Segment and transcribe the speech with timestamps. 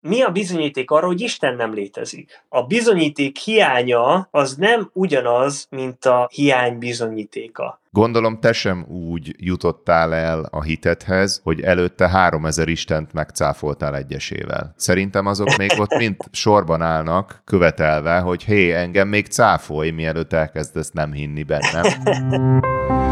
[0.00, 2.42] mi a bizonyíték arra, hogy Isten nem létezik?
[2.48, 7.80] A bizonyíték hiánya az nem ugyanaz, mint a hiány bizonyítéka.
[7.92, 14.74] Gondolom te sem úgy jutottál el a hitethez, hogy előtte 3000 Istent megcáfoltál egyesével.
[14.76, 20.90] Szerintem azok még ott mind sorban állnak, követelve, hogy hé, engem még cáfolj, mielőtt elkezdesz
[20.90, 23.09] nem hinni bennem.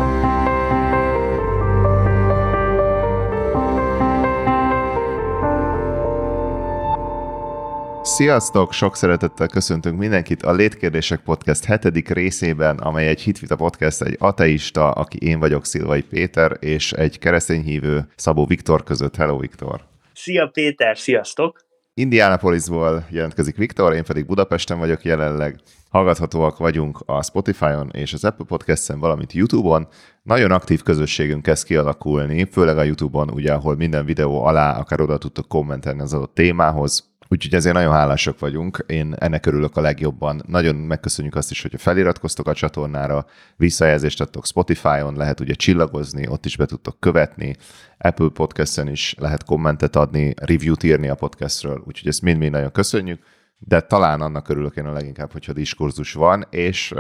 [8.09, 8.73] Sziasztok!
[8.73, 14.91] Sok szeretettel köszöntünk mindenkit a Létkérdések Podcast hetedik részében, amely egy hitvita podcast, egy ateista,
[14.91, 19.17] aki én vagyok, Szilvai Péter, és egy keresztény hívő Szabó Viktor között.
[19.17, 19.81] Hello, Viktor!
[20.15, 21.59] Szia Péter, sziasztok!
[21.95, 25.61] Indianapolisból jelentkezik Viktor, én pedig Budapesten vagyok jelenleg.
[25.91, 29.89] Hallgathatóak vagyunk a Spotify-on és az Apple Podcast-en, valamint YouTube-on.
[30.23, 35.19] Nagyon aktív közösségünk kezd kialakulni, főleg a YouTube-on, ugye, ahol minden videó alá akár oda
[35.19, 40.43] tudtok kommentelni az adott témához, Úgyhogy ezért nagyon hálásak vagyunk, én ennek örülök a legjobban.
[40.47, 46.45] Nagyon megköszönjük azt is, hogyha feliratkoztok a csatornára, visszajelzést adtok Spotify-on, lehet ugye csillagozni, ott
[46.45, 47.57] is be tudtok követni,
[47.99, 53.21] Apple Podcast-en is lehet kommentet adni, review-t írni a podcastről, úgyhogy ezt mind-mind nagyon köszönjük
[53.59, 56.95] de talán annak örülök én a leginkább, hogyha diskurzus van, és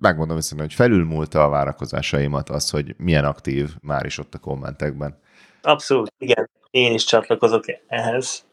[0.00, 5.18] megmondom őszintén, hogy felülmúlta a várakozásaimat az, hogy milyen aktív már is ott a kommentekben.
[5.62, 6.50] Abszolút, igen.
[6.70, 8.44] Én is csatlakozok ehhez.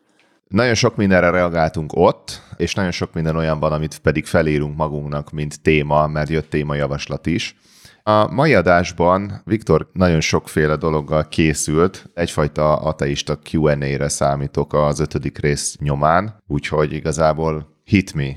[0.52, 5.32] Nagyon sok mindenre reagáltunk ott, és nagyon sok minden olyan van, amit pedig felírunk magunknak,
[5.32, 7.56] mint téma, mert jött témajavaslat is.
[8.04, 15.78] A mai adásban Viktor nagyon sokféle dologgal készült, egyfajta ateista Q&A-re számítok az ötödik rész
[15.80, 18.36] nyomán, úgyhogy igazából hit me.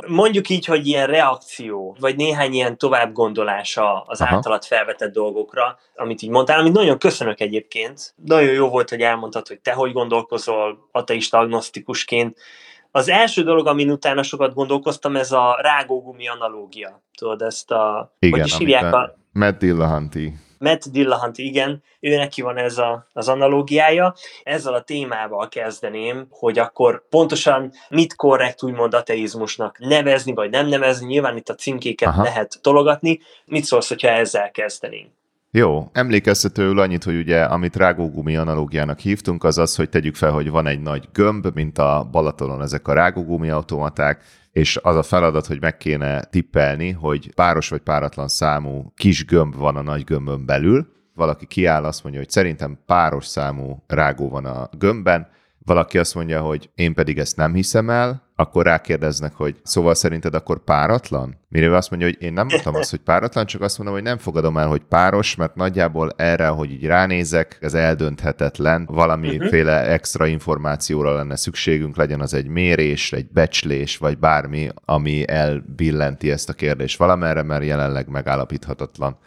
[0.07, 4.35] Mondjuk így, hogy ilyen reakció, vagy néhány ilyen továbbgondolása az Aha.
[4.35, 8.13] általad felvetett dolgokra, amit így mondtál, amit nagyon köszönök egyébként.
[8.25, 12.37] Nagyon jó volt, hogy elmondtad, hogy te hogy gondolkozol ateista agnosztikusként.
[12.91, 17.03] Az első dolog, amin utána sokat gondolkoztam, ez a rágógumi analógia.
[17.17, 18.15] Tudod, ezt a...
[18.19, 19.17] Igen, hogy is hívják a...
[19.31, 24.15] Matt Dillahanty Matt Dillahanty, igen, ő neki van ez a, az analógiája.
[24.43, 31.07] Ezzel a témával kezdeném, hogy akkor pontosan mit korrekt úgymond ateizmusnak nevezni, vagy nem nevezni,
[31.07, 32.23] nyilván itt a címkéket Aha.
[32.23, 33.19] lehet tologatni.
[33.45, 35.18] Mit szólsz, hogyha ezzel kezdenénk?
[35.51, 40.49] Jó, emlékeztetőül annyit, hogy ugye amit rágógumi analógiának hívtunk, az az, hogy tegyük fel, hogy
[40.49, 45.45] van egy nagy gömb, mint a Balatonon ezek a rágógumi automaták, és az a feladat,
[45.45, 50.45] hogy meg kéne tippelni, hogy páros vagy páratlan számú kis gömb van a nagy gömbön
[50.45, 55.27] belül, valaki kiáll, azt mondja, hogy szerintem páros számú rágó van a gömbben,
[55.65, 60.33] valaki azt mondja, hogy én pedig ezt nem hiszem el, akkor rákérdeznek, hogy szóval szerinted
[60.33, 61.37] akkor páratlan?
[61.49, 64.17] Mire azt mondja, hogy én nem mondtam azt, hogy páratlan, csak azt mondom, hogy nem
[64.17, 69.93] fogadom el, hogy páros, mert nagyjából erre, hogy így ránézek, ez eldönthetetlen, valamiféle uh-huh.
[69.93, 76.49] extra információra lenne szükségünk, legyen az egy mérés, egy becslés, vagy bármi, ami elbillenti ezt
[76.49, 79.17] a kérdést valamerre, mert jelenleg megállapíthatatlan.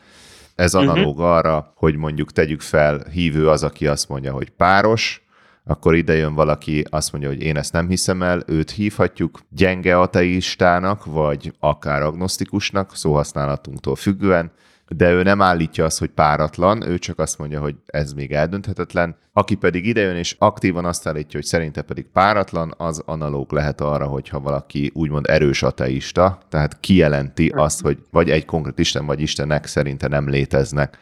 [0.55, 0.89] Ez mhm.
[0.89, 1.33] analóg uh-huh.
[1.33, 5.23] arra, hogy mondjuk tegyük fel, hívő az, aki azt mondja, hogy páros,
[5.65, 9.99] akkor ide jön valaki, azt mondja, hogy én ezt nem hiszem el, őt hívhatjuk gyenge
[9.99, 14.53] ateistának, vagy akár agnosztikusnak, szóhasználatunktól függően,
[14.97, 19.17] de ő nem állítja azt, hogy páratlan, ő csak azt mondja, hogy ez még eldönthetetlen.
[19.33, 24.07] Aki pedig idejön és aktívan azt állítja, hogy szerinte pedig páratlan, az analóg lehet arra,
[24.07, 29.67] hogyha valaki úgymond erős ateista, tehát kijelenti azt, hogy vagy egy konkrét Isten, vagy Istenek
[29.67, 30.99] szerinte nem léteznek.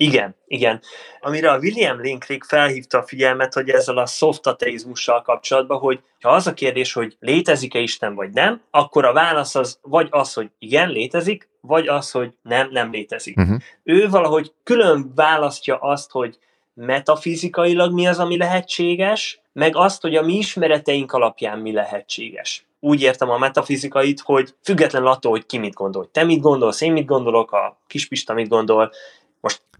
[0.00, 0.80] Igen, igen.
[1.20, 6.30] Amire a William Linkrick felhívta a figyelmet, hogy ezzel a soft ateizmussal kapcsolatban, hogy ha
[6.30, 10.50] az a kérdés, hogy létezik-e Isten vagy nem, akkor a válasz az vagy az, hogy
[10.58, 13.36] igen, létezik, vagy az, hogy nem, nem létezik.
[13.36, 13.56] Uh-huh.
[13.82, 16.38] Ő valahogy külön választja azt, hogy
[16.74, 22.66] metafizikailag mi az, ami lehetséges, meg azt, hogy a mi ismereteink alapján mi lehetséges.
[22.80, 26.10] Úgy értem a metafizikait, hogy független attól, hogy ki mit gondol.
[26.10, 28.92] Te mit gondolsz, én mit gondolok, a kispista mit gondol,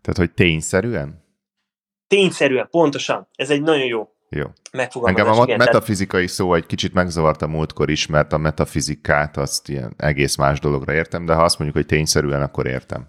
[0.08, 1.24] tehát, hogy tényszerűen?
[2.06, 3.28] Tényszerűen, pontosan.
[3.34, 4.46] Ez egy nagyon jó jó.
[4.72, 5.26] megfogalmazás.
[5.26, 6.34] Engem a igen, metafizikai tehát...
[6.34, 10.92] szó egy kicsit megzavart a múltkor is, mert a metafizikát azt ilyen egész más dologra
[10.92, 13.08] értem, de ha azt mondjuk, hogy tényszerűen, akkor értem.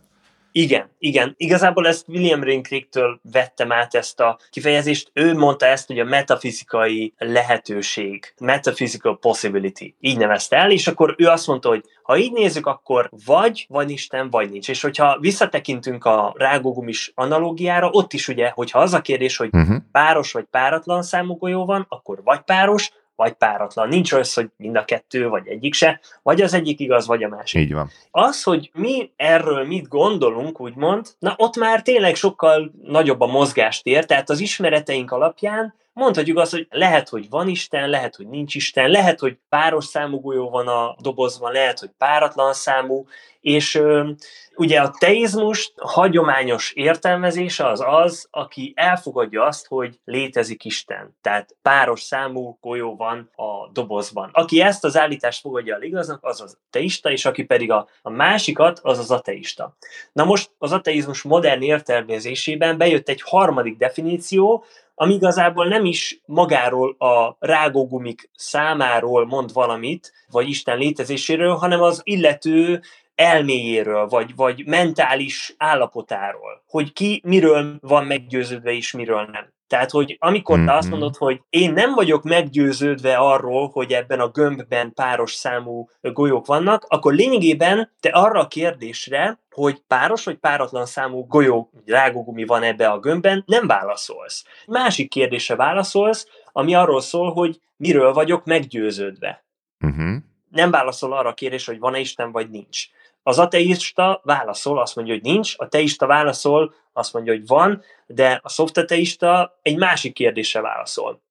[0.51, 1.33] Igen, igen.
[1.37, 5.11] Igazából ezt William Rinkricktől vettem át ezt a kifejezést.
[5.13, 11.25] Ő mondta ezt, hogy a metafizikai lehetőség, metaphysical possibility, így nevezte el, és akkor ő
[11.25, 14.69] azt mondta, hogy ha így nézzük, akkor vagy van Isten, vagy nincs.
[14.69, 19.75] És hogyha visszatekintünk a rágógumis analógiára, ott is ugye, hogyha az a kérdés, hogy uh-huh.
[19.91, 23.87] páros vagy páratlan számú golyó van, akkor vagy páros, vagy páratlan.
[23.87, 27.27] Nincs olyan, hogy mind a kettő, vagy egyik se, vagy az egyik igaz, vagy a
[27.27, 27.61] másik.
[27.61, 27.89] Így van.
[28.11, 34.05] Az, hogy mi erről mit gondolunk, úgymond, na ott már tényleg sokkal nagyobb a mozgástér,
[34.05, 38.89] tehát az ismereteink alapján mondhatjuk azt, hogy lehet, hogy van Isten, lehet, hogy nincs Isten,
[38.89, 43.05] lehet, hogy páros számú golyó van a dobozban, lehet, hogy páratlan számú,
[43.41, 44.09] és ö,
[44.59, 51.17] ugye a teizmus hagyományos értelmezése az az, aki elfogadja azt, hogy létezik Isten.
[51.21, 54.29] Tehát páros számú golyó van a dobozban.
[54.33, 58.09] Aki ezt az állítást fogadja el igaznak, az az teista, és aki pedig a, a
[58.09, 59.77] másikat, az az ateista.
[60.11, 64.63] Na most az ateizmus modern értelmezésében bejött egy harmadik definíció,
[64.95, 72.01] ami igazából nem is magáról a rágógumik számáról mond valamit, vagy Isten létezéséről, hanem az
[72.03, 72.81] illető
[73.19, 79.53] elméjéről, vagy, vagy mentális állapotáról, hogy ki miről van meggyőződve és miről nem.
[79.67, 80.97] Tehát, hogy amikor te azt mhm.
[80.97, 86.85] mondod, hogy én nem vagyok meggyőződve arról, hogy ebben a gömbben páros számú golyók vannak,
[86.87, 92.89] akkor lényegében te arra a kérdésre, hogy páros vagy páratlan számú golyó, rágógumi van ebbe
[92.89, 94.43] a gömbben, nem válaszolsz.
[94.67, 99.43] Másik kérdésre válaszolsz, ami arról szól, hogy miről vagyok meggyőződve.
[99.85, 100.15] Uh-huh.
[100.49, 102.87] Nem válaszol arra a kérdésre, hogy van-e Isten, vagy nincs.
[103.23, 108.39] Az ateista válaszol, azt mondja, hogy nincs, a teista válaszol, azt mondja, hogy van, de
[108.43, 111.21] a szoftateista egy másik kérdésre válaszol.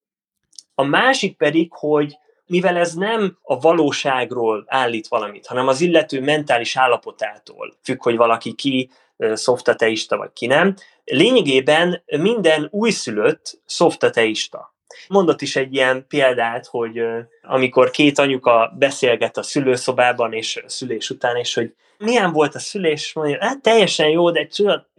[0.75, 6.77] A másik pedig, hogy mivel ez nem a valóságról állít valamit, hanem az illető mentális
[6.77, 8.91] állapotától függ, hogy valaki ki
[9.33, 10.75] szoftateista vagy ki nem,
[11.05, 14.75] lényegében minden újszülött szoftateista.
[15.09, 17.01] Mondott is egy ilyen példát, hogy
[17.43, 23.13] amikor két anyuka beszélget a szülőszobában és szülés után, és hogy milyen volt a szülés,
[23.13, 24.47] mondja, hát teljesen jó, de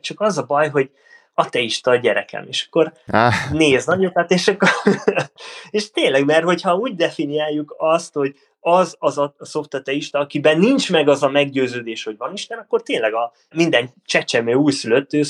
[0.02, 0.90] csak az a baj, hogy
[1.34, 3.34] ateista a gyerekem, és akkor ah.
[3.52, 4.70] néz nagyokat, és akkor,
[5.70, 11.10] és tényleg, mert hogyha úgy definiáljuk azt, hogy az az a szoftateista, akiben nincs meg
[11.10, 15.24] az a meggyőződés, hogy van Isten, akkor tényleg a minden csecsemő újszülött ő.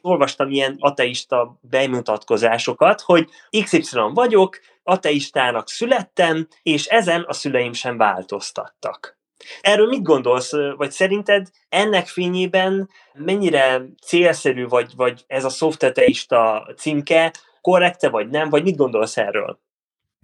[0.00, 3.28] Olvastam ilyen ateista bemutatkozásokat, hogy
[3.64, 3.80] XY
[4.14, 9.20] vagyok, ateistának születtem, és ezen a szüleim sem változtattak.
[9.60, 17.32] Erről mit gondolsz, vagy szerinted ennek fényében mennyire célszerű, vagy, vagy ez a szofteteista címke
[17.60, 19.58] korrekte, vagy nem, vagy mit gondolsz erről?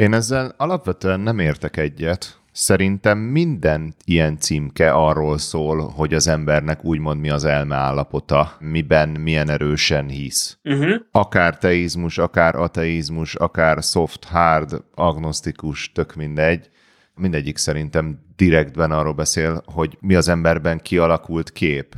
[0.02, 2.40] Én ezzel alapvetően nem értek egyet.
[2.52, 9.08] Szerintem minden ilyen címke arról szól, hogy az embernek úgymond mi az elme állapota, miben
[9.08, 10.58] milyen erősen hisz.
[10.64, 10.94] Uh-huh.
[11.10, 16.70] Akár teizmus, akár ateizmus, akár soft, hard, agnosztikus, tök mindegy
[17.14, 21.94] mindegyik szerintem direktben arról beszél, hogy mi az emberben kialakult kép.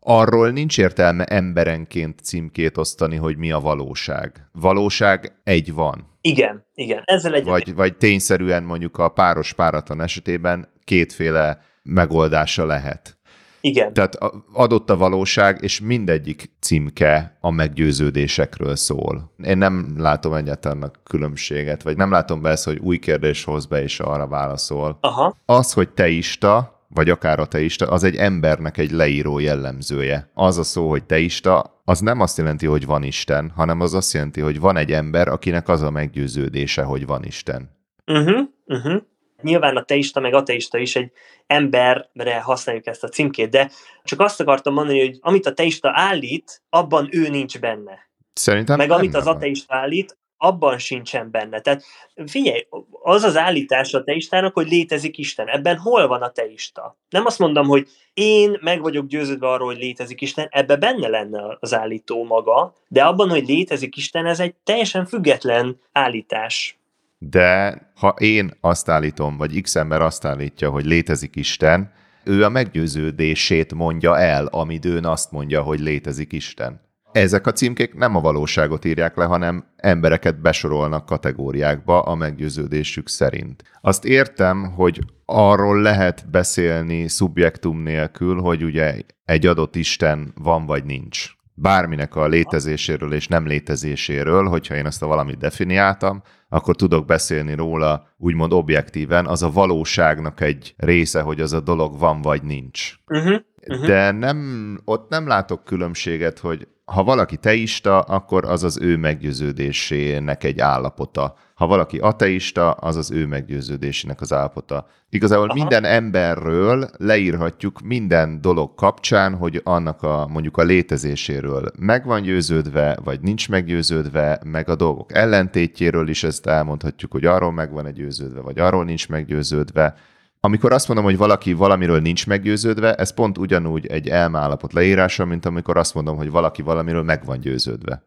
[0.00, 4.48] Arról nincs értelme emberenként címkét osztani, hogy mi a valóság.
[4.52, 6.09] Valóság egy van.
[6.20, 7.02] Igen, igen.
[7.04, 7.44] Ezzel egy.
[7.44, 13.18] Vagy, vagy tényszerűen mondjuk a páros páratlan esetében kétféle megoldása lehet.
[13.60, 13.92] Igen.
[13.92, 14.18] Tehát
[14.52, 19.32] adott a valóság, és mindegyik címke a meggyőződésekről szól.
[19.44, 23.66] Én nem látom egyáltalán a különbséget, vagy nem látom be ezt, hogy új kérdés hoz
[23.66, 24.98] be, és arra válaszol.
[25.00, 25.36] Aha.
[25.46, 30.30] Az, hogy teista, vagy akár ateista, az egy embernek egy leíró jellemzője.
[30.34, 34.12] Az a szó, hogy teista, az nem azt jelenti, hogy van Isten, hanem az azt
[34.12, 37.70] jelenti, hogy van egy ember, akinek az a meggyőződése, hogy van Isten.
[38.06, 39.02] Uh-huh, uh-huh.
[39.42, 41.12] Nyilván a teista meg ateista is egy
[41.46, 43.70] emberre használjuk ezt a címkét, de
[44.04, 48.08] csak azt akartam mondani, hogy amit a teista állít, abban ő nincs benne.
[48.32, 51.60] Szerintem Meg amit az ateista állít, abban sincsen benne.
[51.60, 51.82] Tehát
[52.26, 52.66] figyelj,
[53.02, 55.48] az az állítás a teistának, hogy létezik Isten.
[55.48, 56.96] Ebben hol van a teista?
[57.08, 61.56] Nem azt mondom, hogy én meg vagyok győződve arról, hogy létezik Isten, ebbe benne lenne
[61.60, 66.74] az állító maga, de abban, hogy létezik Isten, ez egy teljesen független állítás
[67.22, 71.92] de ha én azt állítom, vagy X ember azt állítja, hogy létezik Isten,
[72.24, 76.80] ő a meggyőződését mondja el, amidőn azt mondja, hogy létezik Isten.
[77.12, 83.62] Ezek a címkék nem a valóságot írják le, hanem embereket besorolnak kategóriákba a meggyőződésük szerint.
[83.80, 90.84] Azt értem, hogy arról lehet beszélni szubjektum nélkül, hogy ugye egy adott Isten van vagy
[90.84, 97.06] nincs bárminek a létezéséről és nem létezéséről, hogyha én ezt a valamit definiáltam, akkor tudok
[97.06, 102.42] beszélni róla úgymond objektíven, az a valóságnak egy része, hogy az a dolog van vagy
[102.42, 102.94] nincs.
[103.06, 103.86] Uh-huh, uh-huh.
[103.86, 110.44] De nem, ott nem látok különbséget, hogy ha valaki teista, akkor az az ő meggyőződésének
[110.44, 111.34] egy állapota.
[111.54, 114.86] Ha valaki ateista, az az ő meggyőződésének az állapota.
[115.10, 115.54] Igazából Aha.
[115.54, 122.98] minden emberről leírhatjuk minden dolog kapcsán, hogy annak a mondjuk a létezéséről meg van győződve,
[123.04, 128.40] vagy nincs meggyőződve, meg a dolgok ellentétjéről is ezt elmondhatjuk, hogy arról meg van győződve,
[128.40, 129.94] vagy arról nincs meggyőződve.
[130.42, 135.44] Amikor azt mondom, hogy valaki valamiről nincs meggyőződve, ez pont ugyanúgy egy elmállapot leírása, mint
[135.44, 138.04] amikor azt mondom, hogy valaki valamiről meg van győződve.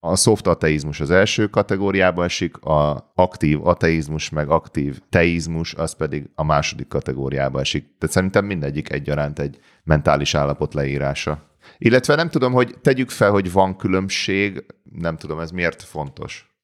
[0.00, 6.30] A soft ateizmus az első kategóriába esik, a aktív ateizmus meg aktív teizmus az pedig
[6.34, 7.82] a második kategóriába esik.
[7.98, 11.42] Tehát szerintem mindegyik egyaránt egy mentális állapot leírása.
[11.78, 14.64] Illetve nem tudom, hogy tegyük fel, hogy van különbség,
[15.00, 16.54] nem tudom, ez miért fontos.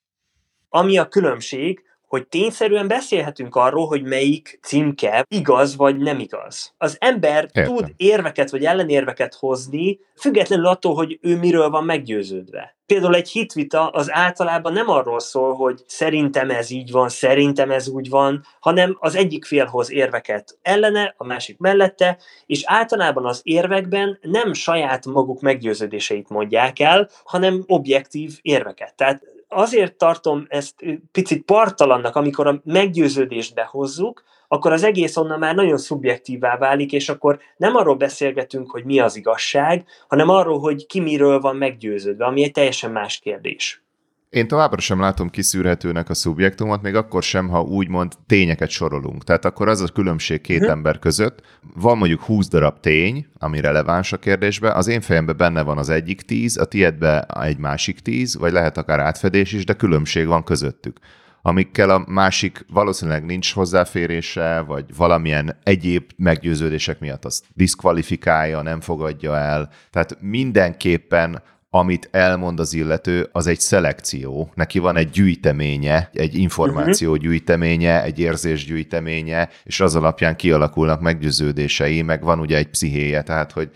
[0.68, 6.74] Ami a különbség, hogy tényszerűen beszélhetünk arról, hogy melyik címke igaz vagy nem igaz.
[6.78, 7.64] Az ember Értem.
[7.64, 12.76] tud érveket vagy ellenérveket hozni, függetlenül attól, hogy ő miről van meggyőződve.
[12.86, 17.88] Például egy hitvita az általában nem arról szól, hogy szerintem ez így van, szerintem ez
[17.88, 23.40] úgy van, hanem az egyik fél hoz érveket ellene, a másik mellette, és általában az
[23.42, 28.94] érvekben nem saját maguk meggyőződéseit mondják el, hanem objektív érveket.
[28.94, 30.74] Tehát azért tartom ezt
[31.12, 37.08] picit partalannak, amikor a meggyőződést behozzuk, akkor az egész onnan már nagyon szubjektívá válik, és
[37.08, 42.24] akkor nem arról beszélgetünk, hogy mi az igazság, hanem arról, hogy ki miről van meggyőződve,
[42.24, 43.82] ami egy teljesen más kérdés.
[44.30, 49.24] Én továbbra sem látom kiszűrhetőnek a szubjektumot, még akkor sem, ha úgymond tényeket sorolunk.
[49.24, 50.72] Tehát akkor az a különbség két uh-huh.
[50.72, 51.42] ember között.
[51.74, 54.72] Van mondjuk 20 darab tény, ami releváns a kérdésbe.
[54.72, 58.76] Az én fejemben benne van az egyik tíz, a tiédbe egy másik tíz, vagy lehet
[58.76, 60.98] akár átfedés is, de különbség van közöttük
[61.42, 69.36] amikkel a másik valószínűleg nincs hozzáférése, vagy valamilyen egyéb meggyőződések miatt azt diszkvalifikálja, nem fogadja
[69.36, 69.70] el.
[69.90, 74.50] Tehát mindenképpen amit elmond az illető, az egy szelekció.
[74.54, 77.20] Neki van egy gyűjteménye, egy információ mhm.
[77.20, 83.52] gyűjteménye, egy érzés gyűjteménye, és az alapján kialakulnak meggyőződései, meg van ugye egy pszichéje, tehát
[83.52, 83.70] hogy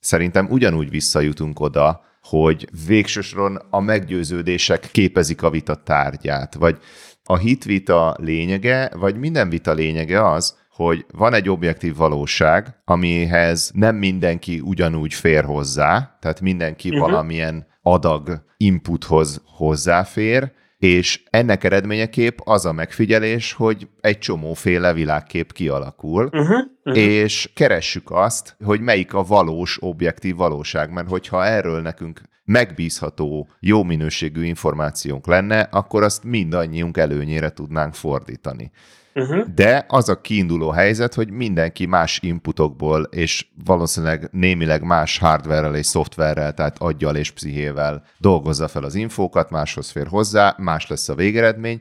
[0.00, 6.78] szerintem ugyanúgy visszajutunk oda, hogy végsősoron a meggyőződések képezik a vita tárgyát, vagy
[7.24, 13.96] a hitvita lényege, vagy minden vita lényege az, hogy van egy objektív valóság, amihez nem
[13.96, 17.04] mindenki ugyanúgy fér hozzá, tehát mindenki uh-huh.
[17.04, 26.24] valamilyen adag inputhoz hozzáfér, és ennek eredményeképp az a megfigyelés, hogy egy csomóféle világkép kialakul,
[26.24, 27.02] uh-huh, uh-huh.
[27.02, 33.82] és keressük azt, hogy melyik a valós, objektív valóság, mert hogyha erről nekünk megbízható, jó
[33.82, 38.70] minőségű információnk lenne, akkor azt mindannyiunk előnyére tudnánk fordítani.
[39.14, 39.44] Uh-huh.
[39.54, 45.86] De az a kiinduló helyzet, hogy mindenki más inputokból, és valószínűleg némileg más hardverrel és
[45.86, 51.14] szoftverrel, tehát aggyal és pszichével dolgozza fel az infókat, máshoz fér hozzá, más lesz a
[51.14, 51.80] végeredmény,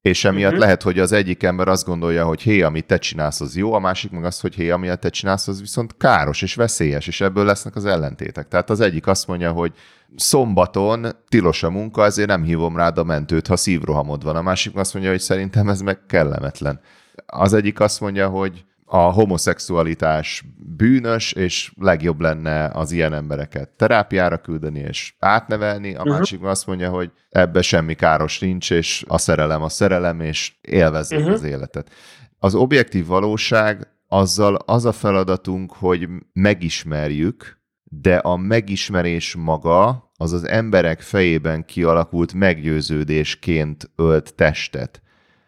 [0.00, 0.60] és emiatt uh-huh.
[0.60, 3.78] lehet, hogy az egyik ember azt gondolja, hogy hé, amit te csinálsz, az jó, a
[3.78, 7.44] másik meg azt, hogy hé, amit te csinálsz, az viszont káros és veszélyes, és ebből
[7.44, 8.48] lesznek az ellentétek.
[8.48, 9.72] Tehát az egyik azt mondja, hogy
[10.16, 14.36] szombaton tilos a munka, ezért nem hívom rád a mentőt, ha szívrohamod van.
[14.36, 16.80] A másik azt mondja, hogy szerintem ez meg kellemetlen.
[17.26, 20.44] Az egyik azt mondja, hogy a homoszexualitás
[20.76, 25.94] bűnös, és legjobb lenne az ilyen embereket terápiára küldeni és átnevelni.
[25.94, 26.16] A uh-huh.
[26.16, 31.18] másik azt mondja, hogy ebbe semmi káros nincs, és a szerelem a szerelem, és élvezzék
[31.18, 31.34] uh-huh.
[31.34, 31.90] az életet.
[32.38, 40.44] Az objektív valóság azzal az a feladatunk, hogy megismerjük, de a megismerés maga az az
[40.44, 45.00] emberek fejében kialakult meggyőződésként ölt testet.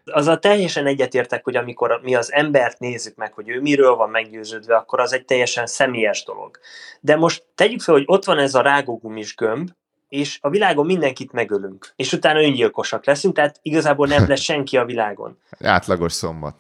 [0.04, 4.76] Azzal teljesen egyetértek, hogy amikor mi az embert nézzük meg, hogy ő miről van meggyőződve,
[4.76, 6.59] akkor az egy teljesen személyes dolog.
[7.00, 9.68] De most tegyük fel, hogy ott van ez a rágógumis gömb,
[10.09, 14.85] és a világon mindenkit megölünk, és utána öngyilkosak leszünk, tehát igazából nem lesz senki a
[14.85, 15.38] világon.
[15.61, 16.54] Átlagos szombat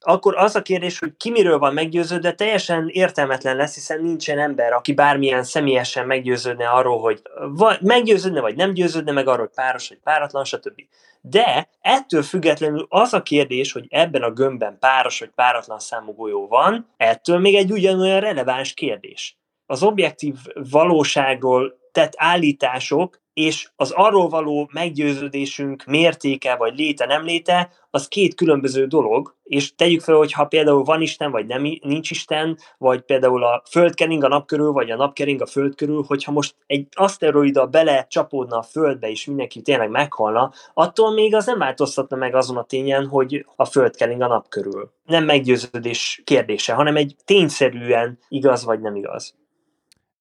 [0.00, 4.72] akkor az a kérdés, hogy ki miről van meggyőződve, teljesen értelmetlen lesz, hiszen nincsen ember,
[4.72, 9.88] aki bármilyen személyesen meggyőződne arról, hogy vagy meggyőződne, vagy nem győződne meg arról, hogy páros,
[9.88, 10.80] vagy páratlan, stb.
[11.20, 16.46] De ettől függetlenül az a kérdés, hogy ebben a gömbben páros vagy páratlan számú golyó
[16.46, 19.38] van, ettől még egy ugyanolyan releváns kérdés.
[19.66, 20.34] Az objektív
[20.70, 28.34] valóságról tett állítások és az arról való meggyőződésünk mértéke vagy léte nem léte, az két
[28.34, 33.00] különböző dolog, és tegyük fel, hogy ha például van Isten, vagy nem, nincs Isten, vagy
[33.00, 36.32] például a Föld kering a nap körül, vagy a nap kering a Föld körül, hogyha
[36.32, 41.58] most egy aszteroida bele csapódna a Földbe, és mindenki tényleg meghalna, attól még az nem
[41.58, 44.92] változtatna meg azon a tényen, hogy a Föld kering a nap körül.
[45.04, 49.34] Nem meggyőződés kérdése, hanem egy tényszerűen igaz vagy nem igaz.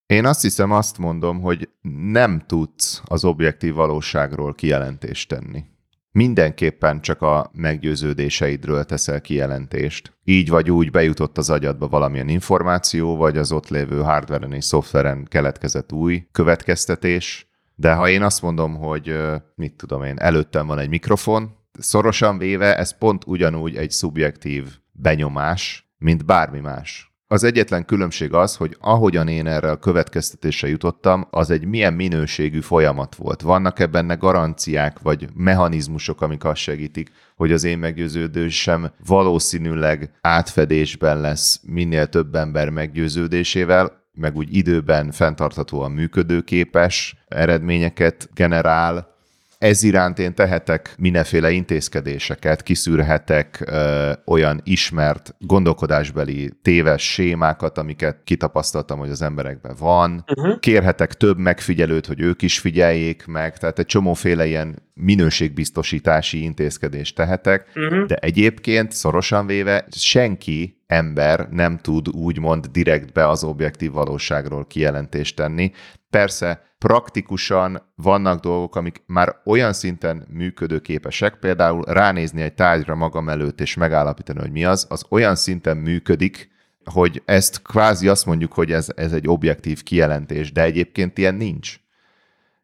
[0.10, 1.70] Én azt hiszem, azt mondom, hogy
[2.12, 5.63] nem tudsz az objektív valóságról kijelentést tenni.
[6.12, 10.18] Mindenképpen csak a meggyőződéseidről teszel kijelentést.
[10.24, 15.25] Így vagy úgy bejutott az agyadba valamilyen információ, vagy az ott lévő hardveren és szoftveren
[15.25, 17.50] keletkezett új következtetés.
[17.75, 19.18] De ha én azt mondom, hogy
[19.56, 25.92] mit tudom én, előttem van egy mikrofon, szorosan véve ez pont ugyanúgy egy szubjektív benyomás,
[25.98, 31.50] mint bármi más Az egyetlen különbség az, hogy ahogyan én erre a következtetésre jutottam, az
[31.50, 33.42] egy milyen minőségű folyamat volt.
[33.42, 41.62] Vannak-e benne garanciák, vagy mechanizmusok, amik azt segítik, hogy az én meggyőződésem valószínűleg átfedésben lesz
[41.64, 49.19] minél több ember meggyőződésével, meg úgy időben fenntarthatóan működőképes eredményeket generál,
[49.60, 59.00] ez iránt én tehetek mindenféle intézkedéseket, kiszűrhetek ö, olyan ismert gondolkodásbeli téves sémákat, amiket kitapasztaltam,
[59.00, 60.24] hogy az emberekben van.
[60.28, 60.60] Uh-huh.
[60.60, 67.72] Kérhetek több megfigyelőt, hogy ők is figyeljék meg, tehát egy csomóféle ilyen minőségbiztosítási intézkedést tehetek,
[67.75, 68.06] uh-huh.
[68.06, 75.72] de egyébként szorosan véve senki ember nem tud úgymond direktbe az objektív valóságról kijelentést tenni.
[76.10, 83.62] Persze praktikusan vannak dolgok, amik már olyan szinten működőképesek, például ránézni egy tárgyra magam előtt
[83.62, 86.50] és megállapítani, hogy mi az, az olyan szinten működik,
[86.84, 91.80] hogy ezt kvázi azt mondjuk, hogy ez, ez egy objektív kijelentés, de egyébként ilyen nincs.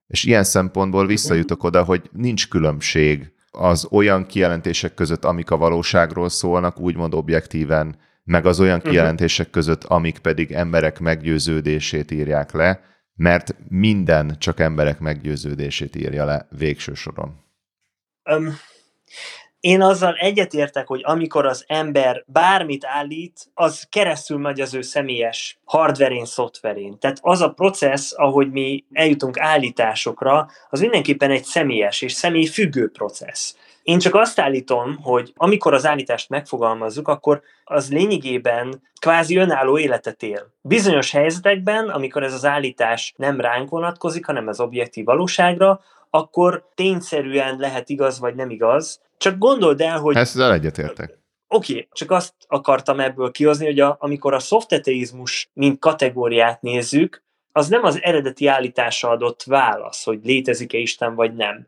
[0.08, 6.30] És ilyen szempontból visszajutok oda, hogy nincs különbség az olyan kijelentések között, amik a valóságról
[6.30, 8.90] szólnak, úgymond objektíven, meg az olyan mhm.
[8.90, 12.82] kijelentések között, amik pedig emberek meggyőződését írják le,
[13.16, 17.44] mert minden csak emberek meggyőződését írja le végső soron.
[18.30, 18.58] Um,
[19.66, 25.60] én azzal egyetértek, hogy amikor az ember bármit állít, az keresztül megy az ő személyes
[25.64, 27.00] hardverén, szoftverén.
[27.00, 32.90] Tehát az a processz, ahogy mi eljutunk állításokra, az mindenképpen egy személyes és személy függő
[32.90, 33.56] processz.
[33.86, 40.24] Én csak azt állítom, hogy amikor az állítást megfogalmazzuk, akkor az lényegében kvázi önálló életet
[40.24, 40.54] él.
[40.62, 47.58] Bizonyos helyzetekben, amikor ez az állítás nem ránk vonatkozik, hanem az objektív valóságra, akkor tényszerűen
[47.58, 49.02] lehet igaz vagy nem igaz.
[49.18, 50.16] Csak gondold el, hogy...
[50.16, 51.20] Ezzel egyetértek.
[51.48, 57.24] Oké, okay, csak azt akartam ebből kihozni, hogy a, amikor a szofteteizmus mint kategóriát nézzük,
[57.52, 61.68] az nem az eredeti állítása adott válasz, hogy létezik-e Isten vagy nem,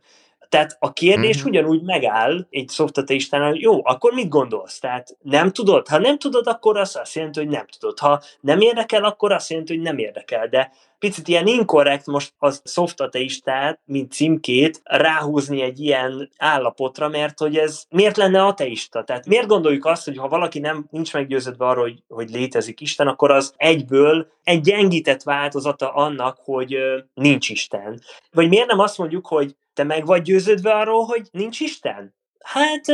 [0.50, 1.50] tehát a kérdés mm-hmm.
[1.50, 4.80] ugyanúgy megáll egy szoftateistánál, hogy jó, akkor mit gondolsz?
[4.80, 5.88] Tehát nem tudod?
[5.88, 8.00] Ha nem tudod, akkor az azt jelenti, hogy nem tudod.
[8.00, 10.48] Ha nem érdekel, akkor azt jelenti, hogy nem érdekel.
[10.48, 17.58] De picit ilyen inkorrekt most a szoftateistát, mint címkét ráhúzni egy ilyen állapotra, mert hogy
[17.58, 19.04] ez miért lenne ateista?
[19.04, 23.08] Tehát miért gondoljuk azt, hogy ha valaki nem nincs meggyőződve arról, hogy, hogy létezik Isten,
[23.08, 26.78] akkor az egyből egy gyengített változata annak, hogy
[27.14, 28.02] nincs Isten.
[28.32, 32.16] Vagy miért nem azt mondjuk, hogy te meg vagy győződve arról, hogy nincs Isten?
[32.40, 32.86] Hát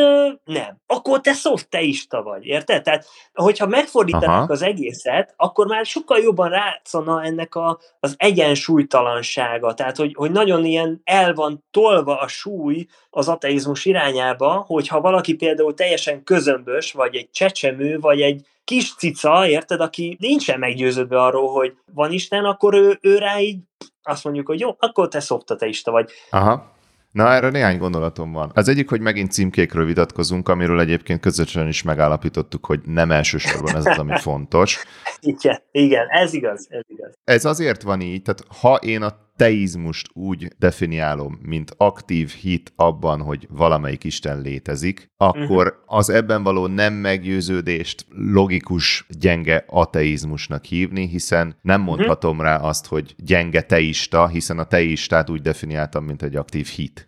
[0.43, 0.77] nem.
[0.85, 2.83] Akkor te szofteista vagy, érted?
[2.83, 9.73] Tehát, hogyha megfordítanak az egészet, akkor már sokkal jobban rátszana ennek a, az egyensúlytalansága.
[9.73, 15.35] Tehát, hogy, hogy nagyon ilyen el van tolva a súly az ateizmus irányába, hogyha valaki
[15.35, 21.51] például teljesen közömbös, vagy egy csecsemő, vagy egy kis cica, érted, aki nincsen meggyőződve arról,
[21.51, 23.57] hogy van Isten, akkor ő, ő rá így
[24.03, 26.11] azt mondjuk, hogy jó, akkor te szoftateista vagy.
[26.29, 26.72] Aha.
[27.13, 28.51] Na, erre néhány gondolatom van.
[28.53, 33.85] Az egyik, hogy megint címkékről vitatkozunk, amiről egyébként közösen is megállapítottuk, hogy nem elsősorban ez
[33.85, 34.83] az, ami fontos.
[35.19, 37.13] Igen, igen, ez igaz, ez igaz.
[37.23, 43.21] Ez azért van így, tehát ha én a teizmust úgy definiálom, mint aktív hit abban,
[43.21, 45.97] hogy valamelyik Isten létezik, akkor uh-huh.
[45.97, 51.89] az ebben való nem meggyőződést logikus gyenge ateizmusnak hívni, hiszen nem mhm.
[51.89, 52.45] mondhatom uh-huh.
[52.45, 57.07] rá azt, hogy gyenge teista, hiszen a teistát úgy definiáltam, mint egy aktív hit.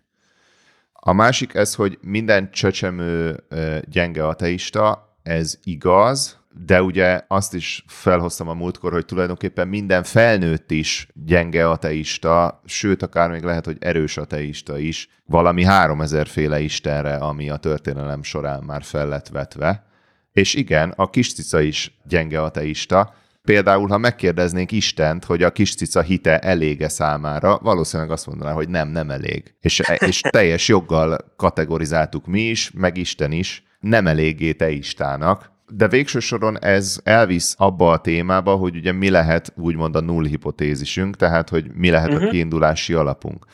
[0.92, 3.44] A másik ez, hogy minden csöcsemő
[3.90, 10.70] gyenge ateista, ez igaz, de ugye azt is felhoztam a múltkor, hogy tulajdonképpen minden felnőtt
[10.70, 17.14] is gyenge ateista, sőt, akár még lehet, hogy erős ateista is, valami háromezer féle istenre,
[17.14, 19.86] ami a történelem során már fel lett vetve.
[20.32, 25.74] És igen, a kis cica is gyenge ateista, Például, ha megkérdeznénk Istent, hogy a kis
[25.74, 29.54] cica hite elége számára, valószínűleg azt mondaná, hogy nem, nem elég.
[29.60, 36.18] És, és teljes joggal kategorizáltuk mi is, meg Isten is, nem eléggé teistának, de végső
[36.18, 41.48] soron ez elvisz abba a témába, hogy ugye mi lehet úgymond a null hipotézisünk, tehát
[41.48, 42.22] hogy mi lehet uh-huh.
[42.22, 42.32] a mhm.
[42.34, 43.46] kiindulási alapunk.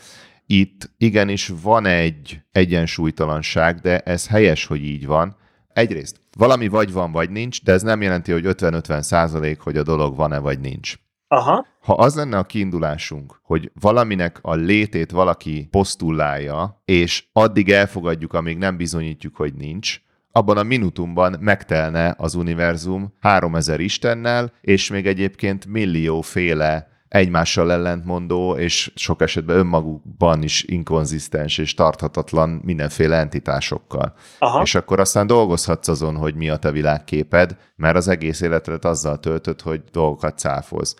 [0.46, 5.36] Itt igenis van egy egyensúlytalanság, de ez helyes, hogy így van.
[5.72, 9.82] Egyrészt valami vagy van, vagy nincs, de ez nem jelenti, hogy 50-50 százalék, hogy a
[9.82, 10.94] dolog van-e, vagy nincs.
[11.28, 11.66] Aha.
[11.80, 18.58] Ha az lenne a kiindulásunk, hogy valaminek a létét valaki posztulálja, és addig elfogadjuk, amíg
[18.58, 20.00] nem bizonyítjuk, hogy nincs,
[20.32, 28.92] abban a minutumban megtelne az univerzum 3000 istennel, és még egyébként millióféle egymással ellentmondó, és
[28.94, 34.14] sok esetben önmagukban is inkonzisztens és tarthatatlan mindenféle entitásokkal.
[34.38, 34.62] Aha.
[34.62, 39.18] És akkor aztán dolgozhatsz azon, hogy mi a te világképed, mert az egész életet azzal
[39.18, 40.96] töltött, hogy dolgokat cáfolsz.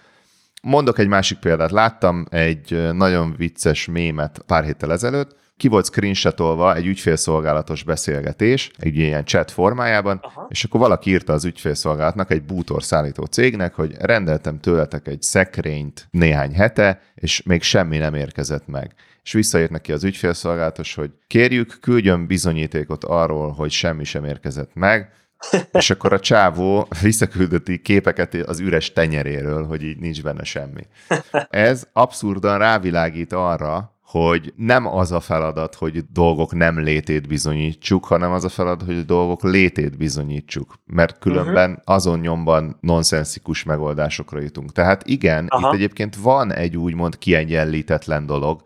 [0.62, 1.70] Mondok egy másik példát.
[1.70, 8.96] Láttam egy nagyon vicces mémet pár héttel ezelőtt, ki volt screenshotolva egy ügyfélszolgálatos beszélgetés, egy
[8.96, 10.46] ilyen chat formájában, Aha.
[10.50, 16.08] és akkor valaki írta az ügyfélszolgálatnak, egy bútor szállító cégnek, hogy rendeltem tőletek egy szekrényt
[16.10, 18.94] néhány hete, és még semmi nem érkezett meg.
[19.22, 25.12] És visszaírt neki az ügyfélszolgálatos, hogy kérjük, küldjön bizonyítékot arról, hogy semmi sem érkezett meg,
[25.72, 30.86] és akkor a csávó visszaküldötti képeket az üres tenyeréről, hogy így nincs benne semmi.
[31.50, 38.32] Ez abszurdan rávilágít arra, hogy nem az a feladat, hogy dolgok nem létét bizonyítsuk, hanem
[38.32, 41.94] az a feladat, hogy dolgok létét bizonyítsuk, mert különben uh-huh.
[41.94, 44.72] azon nyomban nonsenszikus megoldásokra jutunk.
[44.72, 45.68] Tehát igen, Aha.
[45.68, 48.62] itt egyébként van egy úgymond kiegyenlítetlen dolog,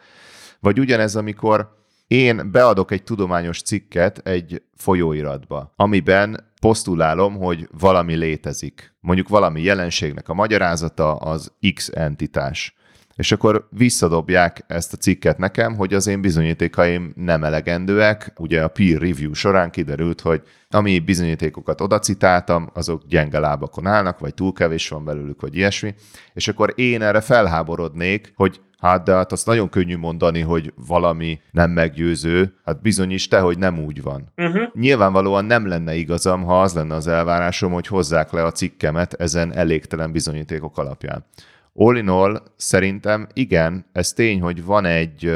[0.61, 1.75] vagy ugyanez, amikor
[2.07, 8.95] én beadok egy tudományos cikket egy folyóiratba, amiben posztulálom, hogy valami létezik.
[9.01, 12.75] Mondjuk valami jelenségnek a magyarázata az X entitás
[13.17, 18.33] és akkor visszadobják ezt a cikket nekem, hogy az én bizonyítékaim nem elegendőek.
[18.39, 24.35] Ugye a peer review során kiderült, hogy ami bizonyítékokat odacitáltam, azok gyenge lábakon állnak, vagy
[24.35, 25.95] túl kevés van belőlük, vagy ilyesmi.
[26.35, 31.41] És akkor én erre felháborodnék, hogy Hát de hát azt nagyon könnyű mondani, hogy valami
[31.51, 34.33] nem meggyőző, hát bizonyíts te, hogy nem úgy van.
[34.37, 34.63] Uh-huh.
[34.75, 39.53] Nyilvánvalóan nem lenne igazam, ha az lenne az elvárásom, hogy hozzák le a cikkemet ezen
[39.55, 41.25] elégtelen bizonyítékok alapján.
[41.79, 45.31] All in all, szerintem igen, ez tény, hogy van egy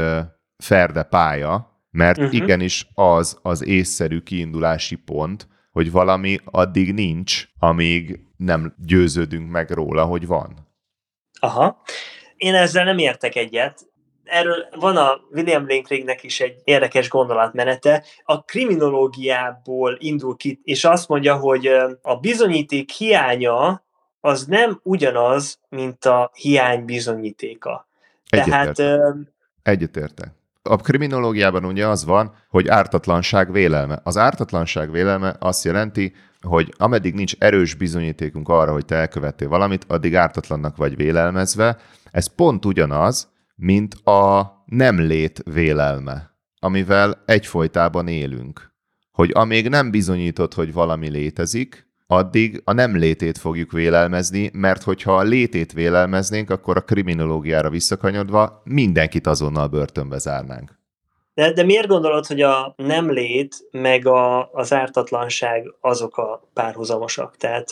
[0.56, 2.34] ferde pálya, mert uh-huh.
[2.34, 10.04] igenis az az észszerű kiindulási pont, hogy valami addig nincs, amíg nem győződünk meg róla,
[10.04, 10.68] hogy van.
[11.40, 11.82] Aha.
[12.36, 13.88] Én ezzel nem értek egyet.
[14.24, 18.04] Erről van a William Lane Craignek is egy érdekes gondolatmenete.
[18.24, 21.66] A kriminológiából indul ki, és azt mondja, hogy
[22.02, 23.84] a bizonyíték hiánya
[24.20, 27.88] az nem ugyanaz, mint a hiány bizonyítéka.
[28.28, 28.82] Tehát...
[29.62, 30.32] Egyetértek.
[30.62, 34.00] A kriminológiában ugye az van, hogy ártatlanság vélelme.
[34.02, 39.84] Az ártatlanság vélelme azt jelenti, hogy ameddig nincs erős bizonyítékunk arra, hogy te elkövettél valamit,
[39.88, 41.76] addig ártatlannak vagy vélelmezve.
[42.10, 48.74] Ez pont ugyanaz, mint a nem lét vélelme, amivel egyfolytában élünk.
[49.10, 55.16] Hogy amíg nem bizonyítod, hogy valami létezik, addig a nem létét fogjuk vélelmezni, mert hogyha
[55.16, 60.78] a létét vélelmeznénk, akkor a kriminológiára visszakanyodva mindenkit azonnal börtönbe zárnánk.
[61.34, 67.36] De, de miért gondolod, hogy a nem lét meg a, az ártatlanság azok a párhuzamosak?
[67.36, 67.68] Tehát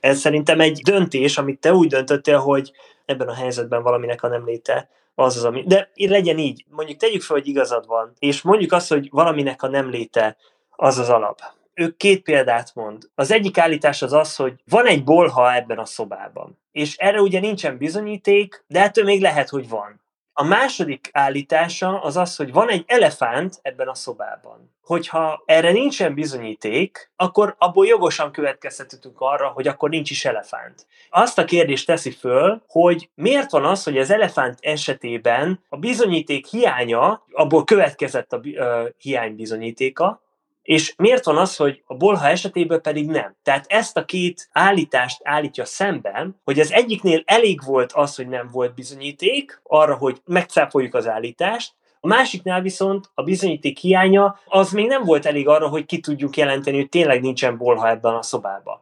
[0.00, 2.72] ez szerintem egy döntés, amit te úgy döntöttél, hogy
[3.04, 5.62] ebben a helyzetben valaminek a nem léte az az, ami...
[5.66, 6.64] De legyen így.
[6.70, 10.36] Mondjuk tegyük fel, hogy igazad van, és mondjuk azt, hogy valaminek a nem léte
[10.70, 11.40] az az alap
[11.78, 13.02] ő két példát mond.
[13.14, 16.58] Az egyik állítás az az, hogy van egy bolha ebben a szobában.
[16.72, 20.00] És erre ugye nincsen bizonyíték, de ettől még lehet, hogy van.
[20.32, 24.74] A második állítása az az, hogy van egy elefánt ebben a szobában.
[24.82, 30.86] Hogyha erre nincsen bizonyíték, akkor abból jogosan következtetünk arra, hogy akkor nincs is elefánt.
[31.10, 36.46] Azt a kérdést teszi föl, hogy miért van az, hogy az elefánt esetében a bizonyíték
[36.46, 38.40] hiánya, abból következett a
[38.98, 40.22] hiány bizonyítéka,
[40.68, 43.36] és miért van az, hogy a bolha esetében pedig nem?
[43.42, 48.48] Tehát ezt a két állítást állítja szemben, hogy az egyiknél elég volt az, hogy nem
[48.52, 54.86] volt bizonyíték arra, hogy megcáfoljuk az állítást, a másiknál viszont a bizonyíték hiánya az még
[54.86, 58.80] nem volt elég arra, hogy ki tudjuk jelenteni, hogy tényleg nincsen bolha ebben a szobában.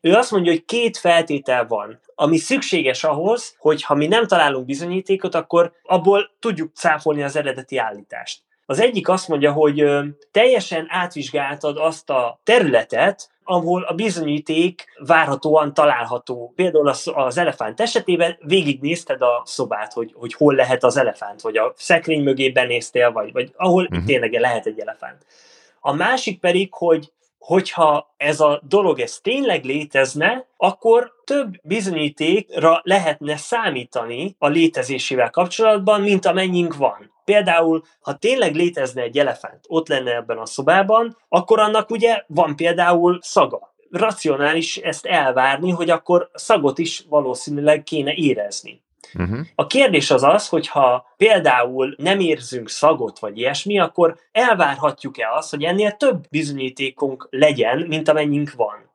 [0.00, 4.66] Ő azt mondja, hogy két feltétel van, ami szükséges ahhoz, hogy ha mi nem találunk
[4.66, 8.44] bizonyítékot, akkor abból tudjuk cáfolni az eredeti állítást.
[8.66, 9.84] Az egyik azt mondja, hogy
[10.30, 16.52] teljesen átvizsgáltad azt a területet, ahol a bizonyíték várhatóan található.
[16.56, 21.56] Például az, az elefánt esetében végignézted a szobát, hogy, hogy hol lehet az elefánt, vagy
[21.56, 24.04] a szekrény mögé benéztél, vagy, vagy ahol uh-huh.
[24.04, 25.26] tényleg lehet egy elefánt.
[25.80, 33.36] A másik pedig, hogy hogyha ez a dolog ez tényleg létezne, akkor több bizonyítékra lehetne
[33.36, 37.14] számítani a létezésével kapcsolatban, mint amennyink van.
[37.26, 42.56] Például, ha tényleg létezne egy elefánt, ott lenne ebben a szobában, akkor annak ugye van
[42.56, 43.74] például szaga.
[43.90, 48.82] Racionális ezt elvárni, hogy akkor szagot is valószínűleg kéne érezni.
[49.14, 49.38] Uh-huh.
[49.54, 55.50] A kérdés az az, hogy ha például nem érzünk szagot vagy ilyesmi, akkor elvárhatjuk-e azt,
[55.50, 58.90] hogy ennél több bizonyítékunk legyen, mint amennyink van.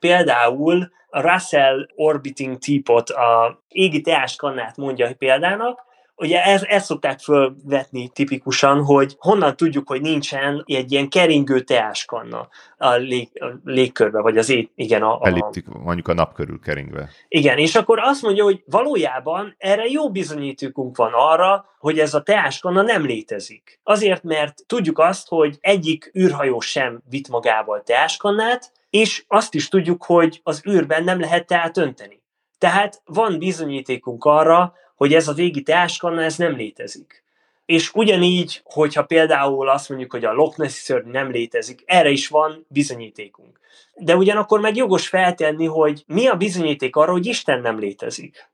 [0.00, 5.90] Például a Russell Orbiting Teapot, a égi teáskannát mondja példának,
[6.22, 12.48] Ugye ez, ezt szokták fölvetni tipikusan, hogy honnan tudjuk, hogy nincsen egy ilyen keringő teáskanna
[12.76, 15.02] a, lég, a légkörbe, vagy az ét, igen.
[15.02, 17.08] A, a, Elliptik, mondjuk a nap körül keringve.
[17.28, 22.22] Igen, és akkor azt mondja, hogy valójában erre jó bizonyítékunk van arra, hogy ez a
[22.22, 23.80] teáskanna nem létezik.
[23.82, 30.04] Azért, mert tudjuk azt, hogy egyik űrhajó sem vitt magával teáskannát, és azt is tudjuk,
[30.04, 32.22] hogy az űrben nem lehet teát önteni.
[32.58, 37.24] Tehát van bizonyítékunk arra, hogy ez a végi teáskanna, ez nem létezik.
[37.64, 42.28] És ugyanígy, hogyha például azt mondjuk, hogy a Loch Nessi szörny nem létezik, erre is
[42.28, 43.60] van bizonyítékunk.
[43.94, 48.50] De ugyanakkor meg jogos feltenni, hogy mi a bizonyíték arra, hogy Isten nem létezik.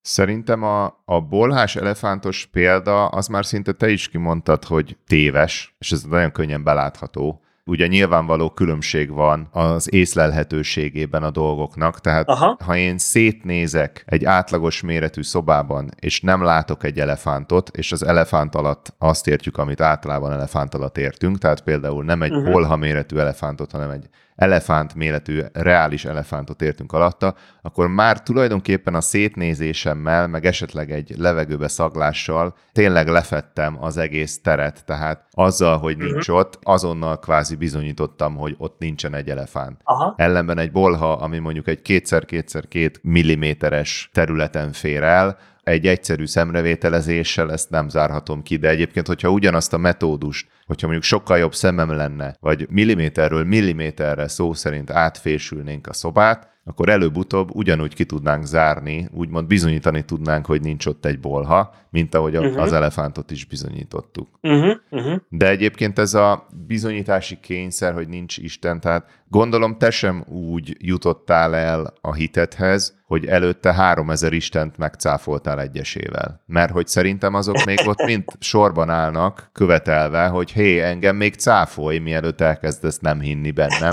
[0.00, 5.92] Szerintem a, a bolhás elefántos példa, az már szinte te is kimondtad, hogy téves, és
[5.92, 12.56] ez nagyon könnyen belátható ugye nyilvánvaló különbség van az észlelhetőségében a dolgoknak, tehát Aha.
[12.64, 18.54] ha én szétnézek egy átlagos méretű szobában, és nem látok egy elefántot, és az elefánt
[18.54, 22.78] alatt azt értjük, amit általában elefánt alatt értünk, tehát például nem egy uh-huh.
[22.78, 30.26] méretű elefántot, hanem egy elefánt méretű, reális elefántot értünk alatta, akkor már tulajdonképpen a szétnézésemmel,
[30.26, 36.36] meg esetleg egy levegőbe szaglással tényleg lefettem az egész teret, tehát azzal, hogy nincs uh-huh.
[36.36, 39.80] ott, azonnal kvázi bizonyítottam, hogy ott nincsen egy elefánt.
[39.84, 40.14] Aha.
[40.16, 47.70] Ellenben egy bolha, ami mondjuk egy kétszer-kétszer-két milliméteres területen fér el, egy egyszerű szemrevételezéssel ezt
[47.70, 52.36] nem zárhatom ki, de egyébként, hogyha ugyanazt a metódust, hogyha mondjuk sokkal jobb szemem lenne,
[52.40, 59.46] vagy milliméterről milliméterre szó szerint átfésülnénk a szobát, akkor előbb-utóbb ugyanúgy ki tudnánk zárni, úgymond
[59.46, 62.62] bizonyítani tudnánk, hogy nincs ott egy bolha, mint ahogy uh-huh.
[62.62, 64.28] az elefántot is bizonyítottuk.
[64.42, 64.76] Uh-huh.
[64.90, 65.20] Uh-huh.
[65.28, 71.54] De egyébként ez a bizonyítási kényszer, hogy nincs Isten, tehát gondolom te sem úgy jutottál
[71.54, 76.42] el a hitethez, hogy előtte három ezer Istent megcáfoltál egyesével.
[76.46, 81.98] Mert hogy szerintem azok még ott mind sorban állnak, követelve, hogy hé, engem még cáfolj,
[81.98, 83.92] mielőtt elkezdesz nem hinni bennem,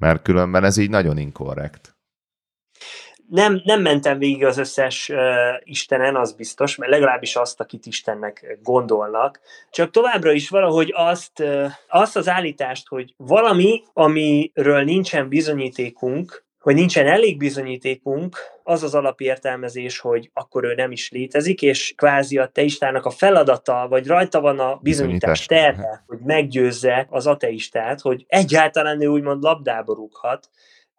[0.00, 1.94] mert különben ez így nagyon inkorrekt
[3.30, 5.18] nem, nem mentem végig az összes uh,
[5.62, 9.40] Istenen, az biztos, mert legalábbis azt, akit Istennek gondolnak.
[9.70, 16.74] Csak továbbra is valahogy azt, uh, azt az állítást, hogy valami, amiről nincsen bizonyítékunk, hogy
[16.74, 22.46] nincsen elég bizonyítékunk, az az alapértelmezés, hogy akkor ő nem is létezik, és kvázi a
[22.46, 29.02] teistának a feladata, vagy rajta van a bizonyítás terhe, hogy meggyőzze az ateistát, hogy egyáltalán
[29.02, 30.48] ő úgymond labdába rúghat,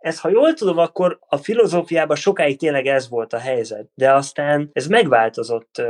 [0.01, 4.69] ez, ha jól tudom, akkor a filozófiában sokáig tényleg ez volt a helyzet, de aztán
[4.73, 5.81] ez megváltozott,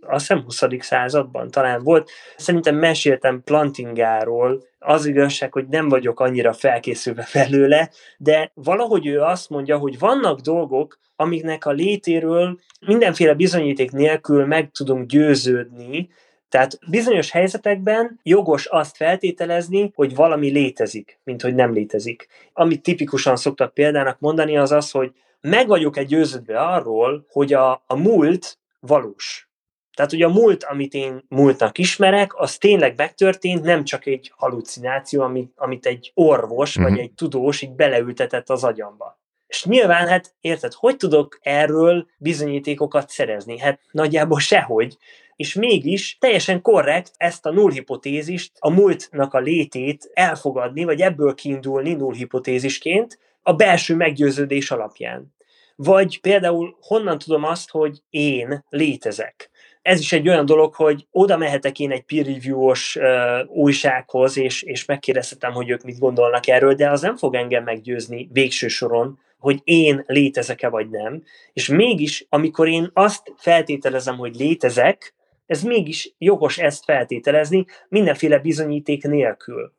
[0.00, 0.62] azt hiszem 20.
[0.78, 2.10] században talán volt.
[2.36, 9.50] Szerintem meséltem Plantingáról, az igazság, hogy nem vagyok annyira felkészülve felőle, de valahogy ő azt
[9.50, 16.08] mondja, hogy vannak dolgok, amiknek a létéről mindenféle bizonyíték nélkül meg tudunk győződni,
[16.50, 22.28] tehát bizonyos helyzetekben jogos azt feltételezni, hogy valami létezik, mint hogy nem létezik.
[22.52, 27.82] Amit tipikusan szoktak példának mondani, az az, hogy meg vagyok egy győződve arról, hogy a,
[27.86, 29.48] a múlt valós.
[29.94, 35.22] Tehát, hogy a múlt, amit én múltnak ismerek, az tényleg megtörtént, nem csak egy halucináció,
[35.22, 37.00] amit, amit egy orvos vagy mhm.
[37.00, 39.18] egy tudós így beleültetett az agyamba.
[39.46, 43.58] És nyilván, hát érted, hogy tudok erről bizonyítékokat szerezni?
[43.58, 44.96] Hát nagyjából sehogy
[45.40, 51.92] és mégis teljesen korrekt ezt a nullhipotézist, a múltnak a létét elfogadni, vagy ebből kiindulni
[51.92, 55.34] nullhipotézisként a belső meggyőződés alapján.
[55.76, 59.50] Vagy például honnan tudom azt, hogy én létezek.
[59.82, 63.04] Ez is egy olyan dolog, hogy oda mehetek én egy peer review-os uh,
[63.48, 68.28] újsághoz, és, és megkérdezhetem, hogy ők mit gondolnak erről, de az nem fog engem meggyőzni
[68.32, 71.22] végső soron, hogy én létezek-e vagy nem.
[71.52, 75.14] És mégis, amikor én azt feltételezem, hogy létezek,
[75.50, 79.72] ez mégis jogos ezt feltételezni, mindenféle bizonyíték nélkül.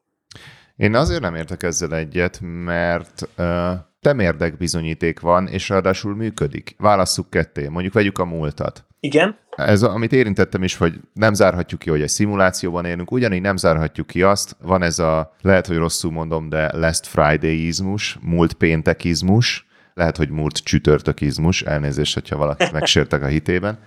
[0.75, 6.75] Én azért nem értek ezzel egyet, mert uh, temérdek bizonyíték van, és ráadásul működik.
[6.77, 8.85] Válasszuk ketté, mondjuk vegyük a múltat.
[8.99, 9.37] Igen.
[9.55, 14.07] Ez, amit érintettem is, hogy nem zárhatjuk ki, hogy egy szimulációban élünk, ugyanígy nem zárhatjuk
[14.07, 20.17] ki azt, van ez a, lehet, hogy rosszul mondom, de last Friday-izmus, múlt péntekizmus, lehet,
[20.17, 23.79] hogy múlt csütörtökizmus, elnézést, hogyha valakit megsértek a hitében,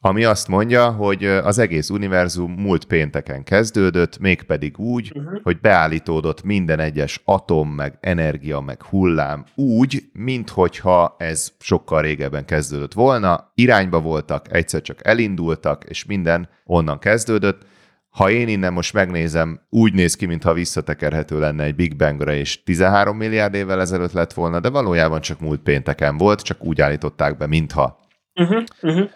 [0.00, 5.40] ami azt mondja, hogy az egész univerzum múlt pénteken kezdődött, mégpedig úgy, uh-huh.
[5.42, 12.92] hogy beállítódott minden egyes atom, meg energia, meg hullám úgy, minthogyha ez sokkal régebben kezdődött
[12.92, 17.66] volna, irányba voltak, egyszer csak elindultak, és minden onnan kezdődött.
[18.08, 22.62] ha én innen most megnézem, úgy néz ki, mintha visszatekerhető lenne egy Big Bangre, és
[22.62, 27.36] 13 milliárd évvel ezelőtt lett volna, de valójában csak múlt pénteken volt, csak úgy állították
[27.36, 27.98] be, mintha.
[28.34, 29.10] Uh-huh, uh-huh.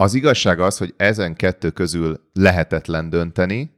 [0.00, 3.70] Az igazság az, hogy ezen kettő közül lehetetlen dönteni,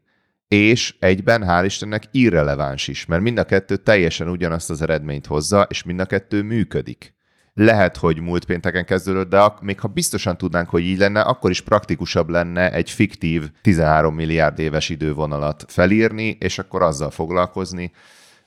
[0.48, 5.66] és egyben, hál' Istennek, irreleváns is, mert mind a kettő teljesen ugyanazt az eredményt hozza,
[5.70, 7.14] és mind a kettő működik.
[7.54, 11.60] Lehet, hogy múlt pénteken kezdődött, de még ha biztosan tudnánk, hogy így lenne, akkor is
[11.60, 17.92] praktikusabb lenne egy fiktív 13 milliárd éves idővonalat felírni, és akkor azzal foglalkozni.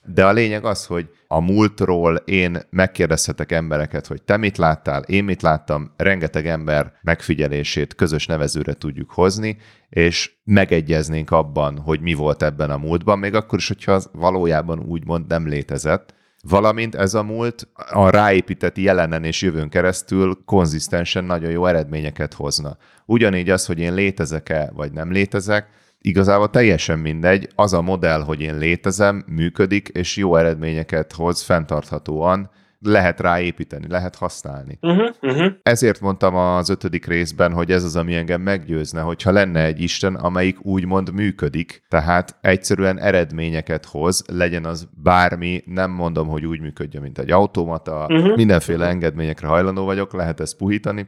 [0.05, 5.23] De a lényeg az, hogy a múltról én megkérdezhetek embereket, hogy te mit láttál, én
[5.23, 9.57] mit láttam, rengeteg ember megfigyelését közös nevezőre tudjuk hozni,
[9.89, 14.79] és megegyeznénk abban, hogy mi volt ebben a múltban, még akkor is, hogyha az valójában
[14.79, 21.51] úgymond nem létezett, valamint ez a múlt a ráépített jelenen és jövőn keresztül konzisztensen nagyon
[21.51, 22.77] jó eredményeket hozna.
[23.05, 25.67] Ugyanígy az, hogy én létezek-e, vagy nem létezek,
[26.03, 32.49] igazából teljesen mindegy, az a modell, hogy én létezem, működik, és jó eredményeket hoz fenntarthatóan,
[32.85, 34.77] lehet ráépíteni, lehet használni.
[34.81, 35.51] Uh-huh, uh-huh.
[35.61, 40.15] Ezért mondtam az ötödik részben, hogy ez az, ami engem meggyőzne, hogyha lenne egy Isten,
[40.15, 47.01] amelyik úgymond működik, tehát egyszerűen eredményeket hoz, legyen az bármi, nem mondom, hogy úgy működjön,
[47.01, 48.35] mint egy automata, uh-huh.
[48.35, 51.07] mindenféle engedményekre hajlandó vagyok, lehet ezt puhítani,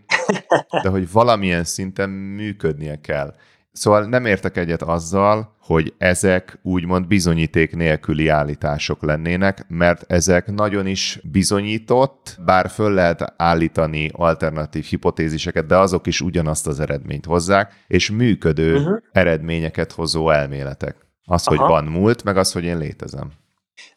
[0.83, 3.33] de hogy valamilyen szinten működnie kell.
[3.75, 10.87] Szóval nem értek egyet azzal, hogy ezek úgymond bizonyíték nélküli állítások lennének, mert ezek nagyon
[10.87, 17.83] is bizonyított, bár föl lehet állítani alternatív hipotéziseket, de azok is ugyanazt az eredményt hozzák,
[17.87, 18.97] és működő uh-huh.
[19.11, 20.95] eredményeket hozó elméletek.
[21.25, 21.57] Az, Aha.
[21.57, 23.31] hogy van múlt, meg az, hogy én létezem.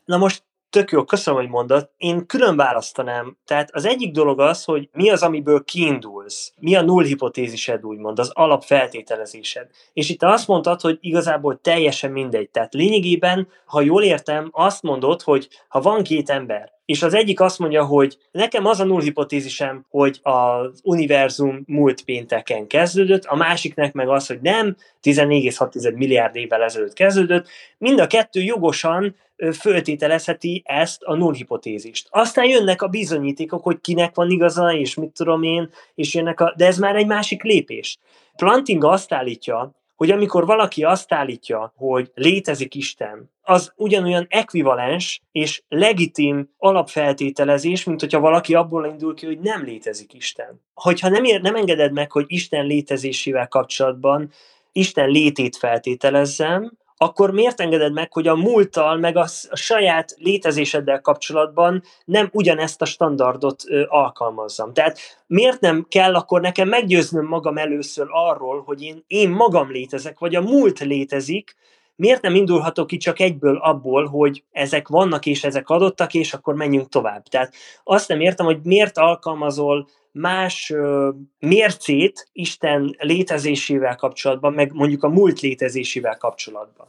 [0.04, 1.90] Na most tök jó, köszönöm, hogy mondod.
[1.96, 3.36] Én külön választanám.
[3.44, 6.52] Tehát az egyik dolog az, hogy mi az, amiből kiindulsz.
[6.60, 9.68] Mi a null hipotézised, úgymond, az alapfeltételezésed.
[9.92, 12.50] És itt azt mondtad, hogy igazából teljesen mindegy.
[12.50, 17.40] Tehát lényegében, ha jól értem, azt mondod, hogy ha van két ember, és az egyik
[17.40, 23.36] azt mondja, hogy nekem az a null hipotézisem, hogy az univerzum múlt pénteken kezdődött, a
[23.36, 27.48] másiknek meg az, hogy nem, 14,6 milliárd évvel ezelőtt kezdődött.
[27.78, 29.16] Mind a kettő jogosan
[29.60, 32.08] föltételezheti ezt a null hipotézist.
[32.10, 36.54] Aztán jönnek a bizonyítékok, hogy kinek van igaza, és mit tudom én, és jönnek a...
[36.56, 37.98] de ez már egy másik lépés.
[38.36, 45.62] Planting azt állítja, hogy amikor valaki azt állítja, hogy létezik Isten, az ugyanolyan ekvivalens és
[45.68, 50.62] legitim alapfeltételezés, mint hogyha valaki abból indul ki, hogy nem létezik Isten.
[50.74, 54.30] Hogyha nem, ér, nem engeded meg, hogy Isten létezésével kapcsolatban
[54.72, 61.00] Isten létét feltételezzem, akkor miért engeded meg, hogy a múlttal, meg a, a saját létezéseddel
[61.00, 64.72] kapcsolatban nem ugyanezt a standardot ö, alkalmazzam?
[64.72, 70.18] Tehát miért nem kell akkor nekem meggyőznöm magam először arról, hogy én, én magam létezek,
[70.18, 71.56] vagy a múlt létezik,
[71.96, 76.54] miért nem indulhatok ki csak egyből abból, hogy ezek vannak és ezek adottak, és akkor
[76.54, 77.22] menjünk tovább.
[77.22, 85.02] Tehát azt nem értem, hogy miért alkalmazol más ö, mércét Isten létezésével kapcsolatban, meg mondjuk
[85.02, 86.86] a múlt létezésével kapcsolatban?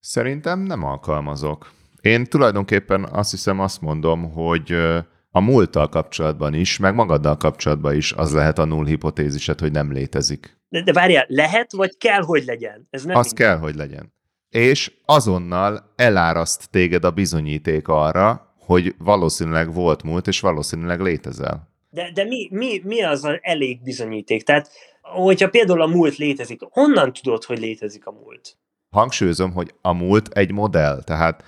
[0.00, 1.72] Szerintem nem alkalmazok.
[2.00, 4.72] Én tulajdonképpen azt hiszem azt mondom, hogy
[5.30, 9.92] a múlttal kapcsolatban is, meg magaddal kapcsolatban is az lehet a null hipotézised, hogy nem
[9.92, 10.58] létezik.
[10.68, 12.86] De, de várjál, lehet, vagy kell, hogy legyen?
[12.90, 13.46] Ez nem az minden.
[13.46, 14.12] kell, hogy legyen.
[14.48, 21.75] És azonnal eláraszt téged a bizonyíték arra, hogy valószínűleg volt múlt, és valószínűleg létezel.
[21.90, 24.42] De, de mi, mi, mi az az elég bizonyíték?
[24.42, 24.70] Tehát,
[25.00, 28.56] hogyha például a múlt létezik, honnan tudod, hogy létezik a múlt?
[28.90, 31.44] Hangsúlyozom, hogy a múlt egy modell, tehát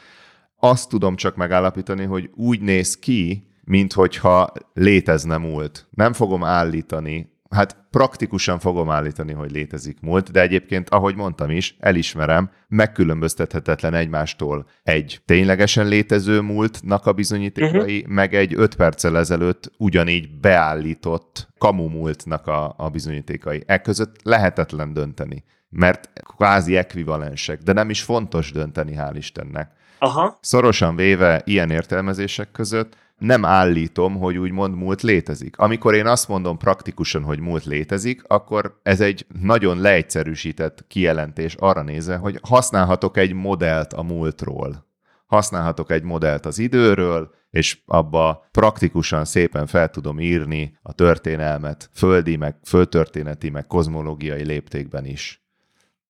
[0.57, 5.87] azt tudom csak megállapítani, hogy úgy néz ki, mint hogyha létezne múlt.
[5.91, 11.77] Nem fogom állítani, hát praktikusan fogom állítani, hogy létezik múlt, de egyébként, ahogy mondtam is,
[11.79, 18.15] elismerem, megkülönböztethetetlen egymástól egy ténylegesen létező múltnak a bizonyítékai, uh-huh.
[18.15, 23.63] meg egy öt perccel ezelőtt ugyanígy beállított kamu múltnak a, a bizonyítékai.
[23.67, 29.71] E között lehetetlen dönteni, mert kvázi ekvivalensek, de nem is fontos dönteni, hál' Istennek.
[29.99, 30.39] Aha.
[30.41, 35.59] Szorosan véve ilyen értelmezések között nem állítom, hogy úgymond múlt létezik.
[35.59, 41.83] Amikor én azt mondom praktikusan, hogy múlt létezik, akkor ez egy nagyon leegyszerűsített kijelentés arra
[41.83, 44.87] nézve, hogy használhatok egy modellt a múltról.
[45.27, 52.37] Használhatok egy modellt az időről, és abba praktikusan szépen fel tudom írni a történelmet földi,
[52.37, 55.48] meg földtörténeti, meg kozmológiai léptékben is.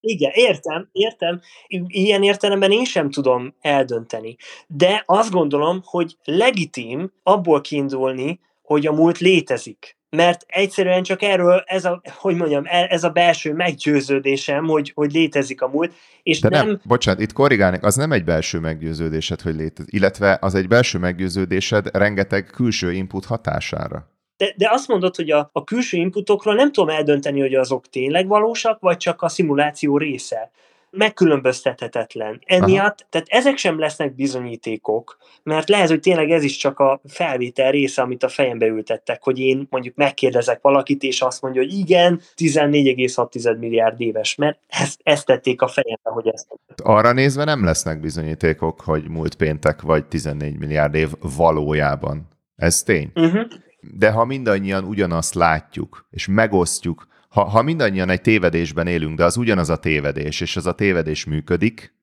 [0.00, 1.40] Igen, értem, értem.
[1.86, 4.36] Ilyen értelemben én sem tudom eldönteni.
[4.66, 9.96] De azt gondolom, hogy legitim abból kiindulni, hogy a múlt létezik.
[10.10, 15.12] mert egyszerűen csak erről ez a, hogy mondjam, e, ez a belső meggyőződésem, hogy, hogy
[15.12, 15.92] létezik a múlt,
[16.22, 16.66] és De nem...
[16.66, 16.80] nem...
[16.84, 21.88] Bocsánat, itt korrigálnék, az nem egy belső meggyőződésed, hogy létezik, illetve az egy belső meggyőződésed
[21.92, 24.17] rengeteg külső input hatására.
[24.38, 28.26] De, de azt mondod, hogy a, a külső inputokról nem tudom eldönteni, hogy azok tényleg
[28.26, 30.50] valósak, vagy csak a szimuláció része
[30.90, 32.40] megkülönböztethetetlen.
[32.46, 33.08] Emiatt, Aha.
[33.10, 38.02] tehát ezek sem lesznek bizonyítékok, mert lehet, hogy tényleg ez is csak a felvétel része,
[38.02, 43.58] amit a fejembe ültettek, hogy én mondjuk megkérdezek valakit, és azt mondja, hogy igen, 14,6
[43.58, 46.46] milliárd éves, mert ezt, ezt tették a fejembe, hogy ezt.
[46.82, 52.28] Arra nézve nem lesznek bizonyítékok, hogy múlt péntek vagy 14 milliárd év valójában.
[52.56, 53.10] Ez tény.
[53.14, 53.46] Uh-huh.
[53.80, 59.36] De ha mindannyian ugyanazt látjuk, és megosztjuk ha, ha mindannyian egy tévedésben élünk, de az
[59.36, 61.94] ugyanaz a tévedés, és az a tévedés működik,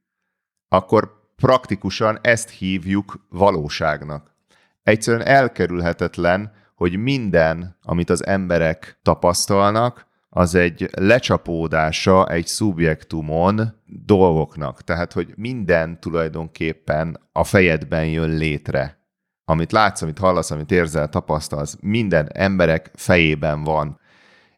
[0.67, 4.33] akkor praktikusan ezt hívjuk valóságnak.
[4.83, 14.81] Egyszerűen elkerülhetetlen, hogy minden, amit az emberek tapasztalnak, az egy lecsapódása egy szubjektumon dolgoknak.
[14.81, 18.97] Tehát, hogy minden tulajdonképpen a fejedben jön létre.
[19.45, 23.99] Amit látsz, amit hallasz, amit érzel, tapasztalsz, minden emberek fejében van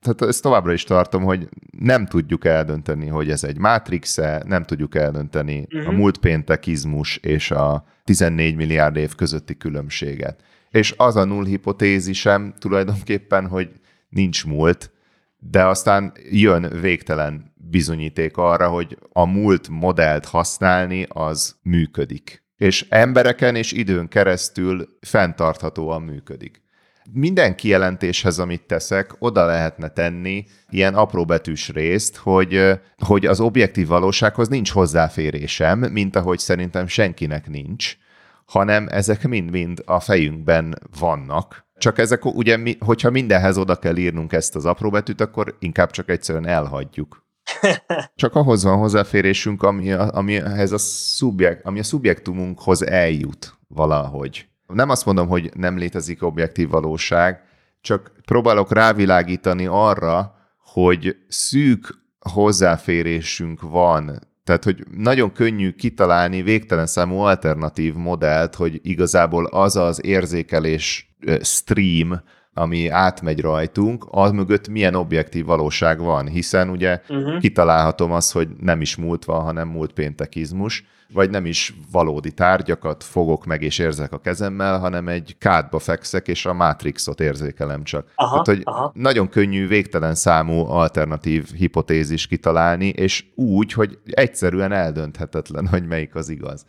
[0.02, 4.96] tehát ezt továbbra is tartom, hogy nem tudjuk eldönteni, hogy ez egy mátrix-e, nem tudjuk
[4.96, 5.88] eldönteni uh-huh.
[5.88, 6.00] a mhm.
[6.00, 10.44] múlt péntekizmus és a 14 milliárd év közötti különbséget.
[10.70, 13.70] És az a null hipotézisem tulajdonképpen, hogy
[14.10, 14.92] nincs múlt,
[15.40, 22.44] de aztán jön végtelen bizonyíték arra, hogy a múlt modellt használni az működik.
[22.58, 26.66] És embereken és időn keresztül fenntarthatóan működik
[27.12, 34.47] minden kijelentéshez, amit teszek, oda lehetne tenni ilyen apróbetűs részt, hogy, hogy az objektív valósághoz
[34.47, 37.97] nincs hozzáférésem, mint ahogy szerintem senkinek nincs,
[38.45, 41.66] hanem ezek mind-mind a fejünkben vannak.
[41.78, 46.47] Csak ezek ugye, hogyha mindenhez oda kell írnunk ezt az apróbetűt, akkor inkább csak egyszerűen
[46.47, 47.26] elhagyjuk.
[48.16, 54.89] Csak ahhoz van hozzáférésünk, ami, a, amihez a szubjekt, ami a szubjektumunkhoz eljut valahogy nem
[54.89, 57.41] azt mondom, hogy nem létezik objektív valóság,
[57.82, 64.20] csak próbálok rávilágítani arra, hogy szűk hozzáférésünk van.
[64.43, 72.22] Tehát, hogy nagyon könnyű kitalálni végtelen számú alternatív modellt, hogy igazából az az érzékelés stream,
[72.58, 77.39] ami átmegy rajtunk, az mögött milyen objektív valóság van, hiszen ugye uh-huh.
[77.39, 80.84] kitalálhatom azt, hogy nem is múlt van, hanem múlt péntekizmus,
[81.14, 86.28] vagy nem is valódi tárgyakat fogok meg és érzek a kezemmel, hanem egy kádba fekszek,
[86.28, 88.12] és a Matrixot érzékelem csak.
[88.16, 88.91] Aha, Tehát, hogy aha.
[88.95, 96.30] nagyon könnyű, végtelen számú alternatív hipotézis kitalálni, és úgy, hogy egyszerűen eldönthetetlen, hogy melyik az
[96.30, 96.66] igaz.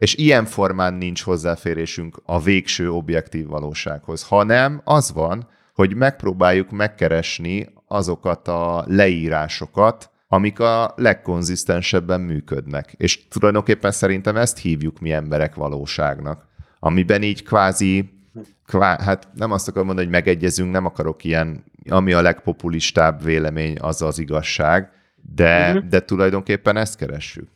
[0.00, 7.68] És ilyen formán nincs hozzáférésünk a végső objektív valósághoz, hanem az van, hogy megpróbáljuk megkeresni
[7.86, 12.94] azokat a leírásokat, amik a legkonzisztensebben működnek.
[12.96, 16.46] És tulajdonképpen szerintem ezt hívjuk mi emberek valóságnak,
[16.78, 18.10] amiben így kvázi,
[18.66, 23.76] kvá, hát nem azt akarom mondani, hogy megegyezünk, nem akarok ilyen, ami a legpopulistább vélemény,
[23.80, 24.90] az az igazság,
[25.34, 25.88] de, uh-huh.
[25.88, 27.48] de tulajdonképpen ezt keressük.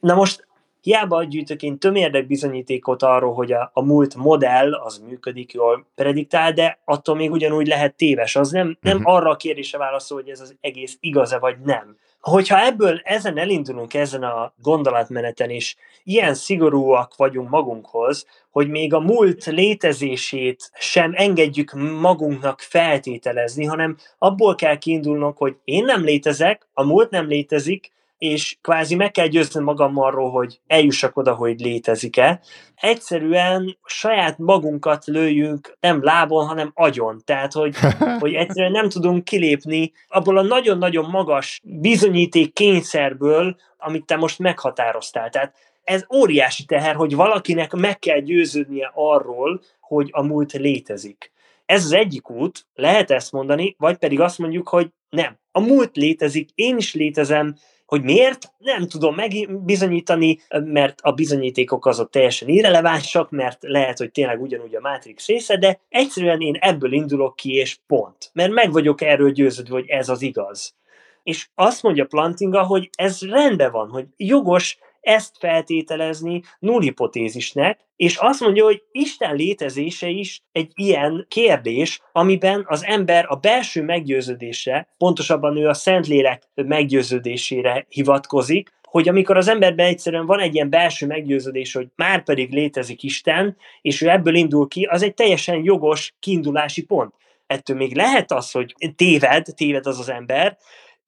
[0.00, 0.47] Na most
[0.88, 6.52] hiába gyűjtök én tömérdek bizonyítékot arról, hogy a, a múlt modell az működik jól prediktál,
[6.52, 8.36] de attól még ugyanúgy lehet téves.
[8.36, 9.14] Az nem, nem uh-huh.
[9.14, 11.96] arra a kérdése válaszol, hogy ez az egész igaz-e vagy nem.
[12.20, 19.00] Hogyha ebből ezen elindulunk, ezen a gondolatmeneten is, ilyen szigorúak vagyunk magunkhoz, hogy még a
[19.00, 26.84] múlt létezését sem engedjük magunknak feltételezni, hanem abból kell kiindulnunk, hogy én nem létezek, a
[26.84, 32.40] múlt nem létezik, és kvázi meg kell győzni magam arról, hogy eljussak oda, hogy létezik-e.
[32.74, 37.22] Egyszerűen saját magunkat lőjünk nem lábon, hanem agyon.
[37.24, 37.76] Tehát, hogy,
[38.20, 45.30] hogy egyszerűen nem tudunk kilépni abból a nagyon-nagyon magas bizonyíték kényszerből, amit te most meghatároztál.
[45.30, 45.54] Tehát
[45.84, 51.32] ez óriási teher, hogy valakinek meg kell győződnie arról, hogy a múlt létezik.
[51.66, 55.96] Ez az egyik út, lehet ezt mondani, vagy pedig azt mondjuk, hogy nem, a múlt
[55.96, 57.54] létezik, én is létezem,
[57.88, 58.52] hogy miért?
[58.58, 64.80] Nem tudom megbizonyítani, mert a bizonyítékok azok teljesen irrelevánsak, mert lehet, hogy tényleg ugyanúgy a
[64.80, 68.30] Matrix része, de egyszerűen én ebből indulok ki, és pont.
[68.32, 70.74] Mert meg vagyok erről győződve, hogy ez az igaz.
[71.22, 74.78] És azt mondja Plantinga, hogy ez rendben van, hogy jogos
[75.08, 82.84] ezt feltételezni nullhipotézisnek, és azt mondja, hogy Isten létezése is egy ilyen kérdés, amiben az
[82.84, 90.26] ember a belső meggyőződése, pontosabban ő a Szentlélek meggyőződésére hivatkozik, hogy amikor az emberben egyszerűen
[90.26, 94.84] van egy ilyen belső meggyőződés, hogy már pedig létezik Isten, és ő ebből indul ki,
[94.84, 97.14] az egy teljesen jogos kiindulási pont.
[97.46, 100.58] ettől még lehet az, hogy téved, téved az az ember,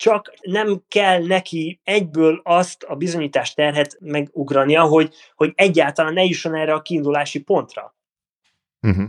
[0.01, 6.55] csak nem kell neki egyből azt a bizonyítás terhet megugrania, hogy, hogy egyáltalán ne jusson
[6.55, 7.95] erre a kiindulási pontra.
[8.83, 9.05] Uh-huh.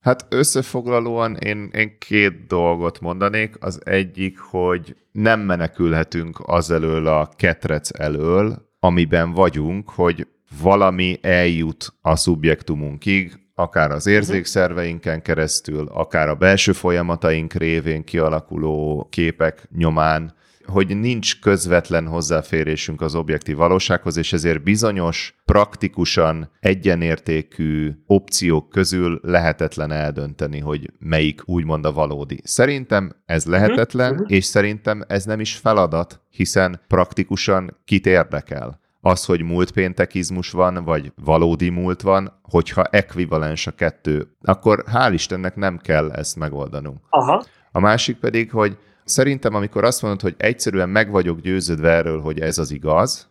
[0.00, 3.56] Hát összefoglalóan én, én két dolgot mondanék.
[3.64, 10.26] Az egyik, hogy nem menekülhetünk az elől a ketrec elől, amiben vagyunk, hogy
[10.62, 19.68] valami eljut a szubjektumunkig, akár az érzékszerveinken keresztül, akár a belső folyamataink révén kialakuló képek
[19.76, 20.34] nyomán,
[20.64, 29.90] hogy nincs közvetlen hozzáférésünk az objektív valósághoz, és ezért bizonyos, praktikusan egyenértékű opciók közül lehetetlen
[29.90, 32.40] eldönteni, hogy melyik úgymond a valódi.
[32.44, 34.30] Szerintem ez lehetetlen, uh-huh.
[34.30, 40.84] és szerintem ez nem is feladat, hiszen praktikusan kit érdekel az, hogy múlt péntekizmus van,
[40.84, 46.98] vagy valódi múlt van, hogyha ekvivalens a kettő, akkor hál' Istennek nem kell ezt megoldanunk.
[47.08, 47.44] Aha.
[47.72, 52.40] A másik pedig, hogy szerintem amikor azt mondod, hogy egyszerűen meg vagyok győződve erről, hogy
[52.40, 53.30] ez az igaz,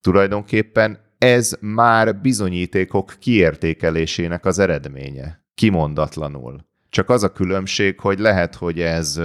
[0.00, 5.44] tulajdonképpen ez már bizonyítékok kiértékelésének az eredménye.
[5.54, 6.66] Kimondatlanul.
[6.88, 9.20] Csak az a különbség, hogy lehet, hogy ez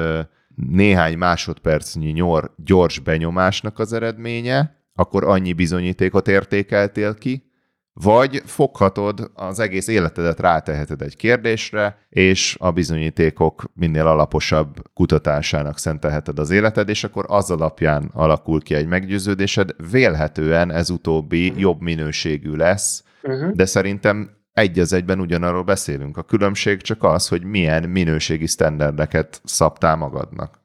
[0.56, 7.52] néhány másodpercnyi nyor, gyors benyomásnak az eredménye, akkor annyi bizonyítékot értékeltél ki,
[7.94, 16.40] vagy foghatod az egész életedet ráteheted egy kérdésre, és a bizonyítékok minél alaposabb kutatásának szentelheted
[16.40, 19.70] az életed, és akkor az alapján alakul ki egy meggyőződésed.
[19.92, 23.52] Vélhetően ez utóbbi jobb minőségű lesz, uh-huh.
[23.52, 26.18] de szerintem egy az egyben ugyanarról beszélünk.
[26.18, 30.60] A különbség csak az, hogy milyen minőségi sztenderdeket szabtál magadnak.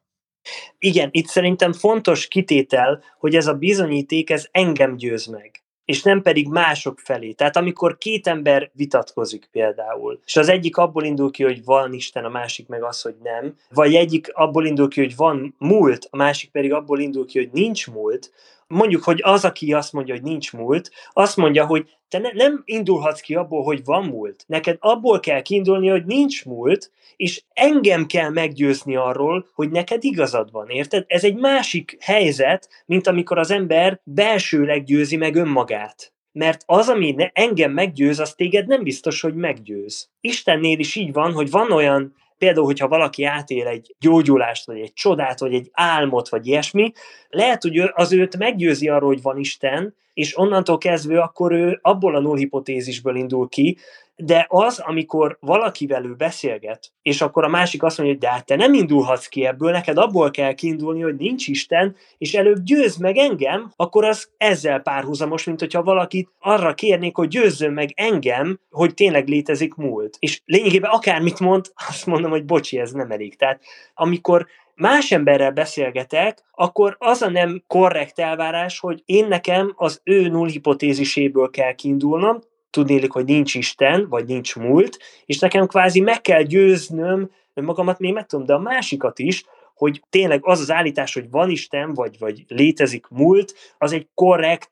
[0.79, 6.23] Igen, itt szerintem fontos kitétel, hogy ez a bizonyíték, ez engem győz meg és nem
[6.23, 7.33] pedig mások felé.
[7.33, 12.25] Tehát amikor két ember vitatkozik például, és az egyik abból indul ki, hogy van Isten,
[12.25, 16.17] a másik meg az, hogy nem, vagy egyik abból indul ki, hogy van múlt, a
[16.17, 18.31] másik pedig abból indul ki, hogy nincs múlt,
[18.73, 22.63] mondjuk, hogy az, aki azt mondja, hogy nincs múlt, azt mondja, hogy te ne, nem
[22.65, 24.45] indulhatsz ki abból, hogy van múlt.
[24.47, 30.51] Neked abból kell kiindulni, hogy nincs múlt, és engem kell meggyőzni arról, hogy neked igazad
[30.51, 31.05] van, érted?
[31.07, 36.13] Ez egy másik helyzet, mint amikor az ember belsőleg győzi meg önmagát.
[36.33, 40.11] Mert az, ami engem meggyőz, az téged nem biztos, hogy meggyőz.
[40.21, 44.93] Istennél is így van, hogy van olyan például, hogyha valaki átél egy gyógyulást, vagy egy
[44.93, 46.93] csodát, vagy egy álmot, vagy ilyesmi,
[47.29, 52.17] lehet, hogy az őt meggyőzi arról, hogy van Isten, és onnantól kezdve akkor ő abból
[52.17, 53.77] a null hipotézisből indul ki,
[54.17, 58.47] de az, amikor valakivel ő beszélget, és akkor a másik azt mondja, hogy de hát
[58.47, 62.97] te nem indulhatsz ki ebből, neked abból kell kiindulni, hogy nincs Isten, és előbb győz
[62.97, 68.61] meg engem, akkor az ezzel párhuzamos, mint hogyha valakit arra kérnék, hogy győzzön meg engem,
[68.71, 70.17] hogy tényleg létezik múlt.
[70.19, 73.37] És lényegében akármit mond, azt mondom, hogy bocsi, ez nem elég.
[73.37, 73.63] Tehát
[73.95, 80.29] amikor más emberrel beszélgetek, akkor az a nem korrekt elvárás, hogy én nekem az ő
[80.29, 82.39] null hipotéziséből kell kiindulnom,
[82.73, 88.13] tudnélik, hogy nincs Isten, vagy nincs múlt, és nekem kvázi meg kell győznöm magamat még
[88.13, 89.45] meg tudom, de a másikat is,
[89.75, 94.69] hogy tényleg az az állítás, hogy van Isten, vagy, vagy létezik múlt, az egy korrekt,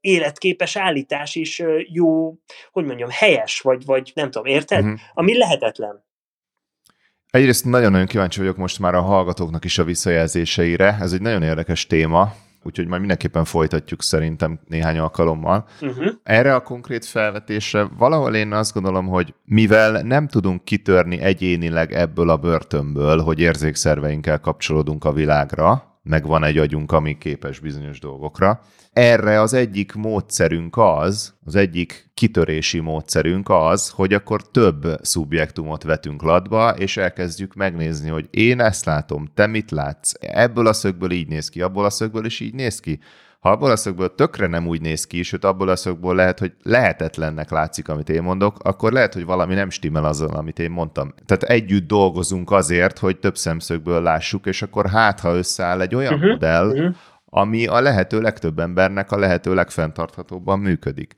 [0.00, 2.34] életképes állítás, és jó,
[2.72, 4.84] hogy mondjam, helyes, vagy, vagy nem tudom, érted?
[4.84, 5.00] Uh-huh.
[5.14, 6.04] Ami lehetetlen.
[7.30, 10.98] Egyrészt nagyon-nagyon kíváncsi vagyok most már a hallgatóknak is a visszajelzéseire.
[11.00, 12.32] Ez egy nagyon érdekes téma,
[12.62, 15.66] úgyhogy majd mindenképpen folytatjuk szerintem néhány alkalommal.
[15.80, 16.06] Uh-huh.
[16.22, 22.30] Erre a konkrét felvetésre valahol én azt gondolom, hogy mivel nem tudunk kitörni egyénileg ebből
[22.30, 28.60] a börtönből, hogy érzékszerveinkkel kapcsolódunk a világra, meg van egy agyunk, ami képes bizonyos dolgokra.
[28.92, 36.22] Erre az egyik módszerünk az, az egyik kitörési módszerünk az, hogy akkor több szubjektumot vetünk
[36.22, 41.28] latba, és elkezdjük megnézni, hogy én ezt látom, te mit látsz, ebből a szögből így
[41.28, 42.98] néz ki, abból a szögből is így néz ki.
[43.38, 46.52] Ha abból a szögből tökre nem úgy néz ki, sőt abból a szögből lehet, hogy
[46.62, 51.14] lehetetlennek látszik, amit én mondok, akkor lehet, hogy valami nem stimmel azzal, amit én mondtam.
[51.26, 56.14] Tehát együtt dolgozunk azért, hogy több szemszögből lássuk, és akkor hát, ha összeáll egy olyan
[56.14, 56.94] uh-huh, modell, uh-huh.
[57.24, 61.16] ami a lehető legtöbb embernek a lehető legfenntarthatóbban működik.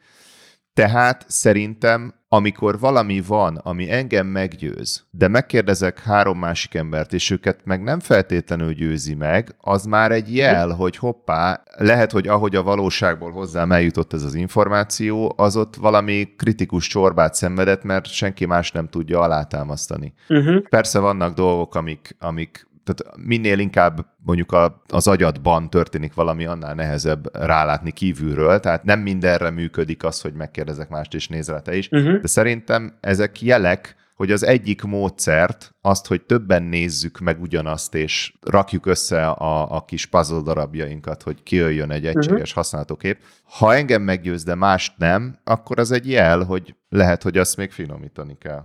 [0.74, 7.60] Tehát szerintem, amikor valami van, ami engem meggyőz, de megkérdezek három másik embert, és őket
[7.64, 12.62] meg nem feltétlenül győzi meg, az már egy jel, hogy hoppá, lehet, hogy ahogy a
[12.62, 18.72] valóságból hozzám eljutott ez az információ, az ott valami kritikus csorbát szenvedett, mert senki más
[18.72, 20.14] nem tudja alátámasztani.
[20.28, 20.62] Uh-huh.
[20.68, 26.74] Persze vannak dolgok, amik, amik tehát minél inkább mondjuk a, az agyadban történik valami, annál
[26.74, 31.88] nehezebb rálátni kívülről, tehát nem mindenre működik az, hogy megkérdezek mást és nézze te is,
[31.90, 32.20] uh-huh.
[32.20, 38.34] de szerintem ezek jelek, hogy az egyik módszert, azt, hogy többen nézzük meg ugyanazt, és
[38.40, 42.08] rakjuk össze a, a kis puzzle darabjainkat, hogy kijöjjön egy mhm.
[42.08, 42.54] egységes uh-huh.
[42.54, 43.18] használhatókép.
[43.44, 47.70] Ha engem meggyőz, de mást nem, akkor az egy jel, hogy lehet, hogy azt még
[47.70, 48.64] finomítani kell.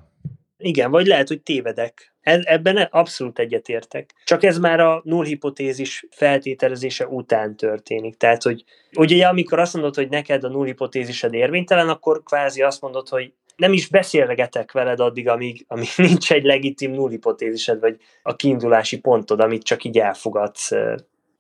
[0.58, 2.16] Igen, vagy lehet, hogy tévedek.
[2.22, 4.14] Ebben abszolút egyetértek.
[4.26, 8.18] Csak ez már a null hipotézis feltételezése után történik.
[8.18, 8.64] Tehát, hogy
[8.98, 13.34] ugye amikor azt mondod, hogy neked a null hipotézised érvénytelen, akkor kvázi azt mondod, hogy
[13.56, 19.00] nem is beszélgetek veled addig, amíg, amíg nincs egy legitim null hipotézised, vagy a kiindulási
[19.00, 20.72] pontod, amit csak így elfogadsz.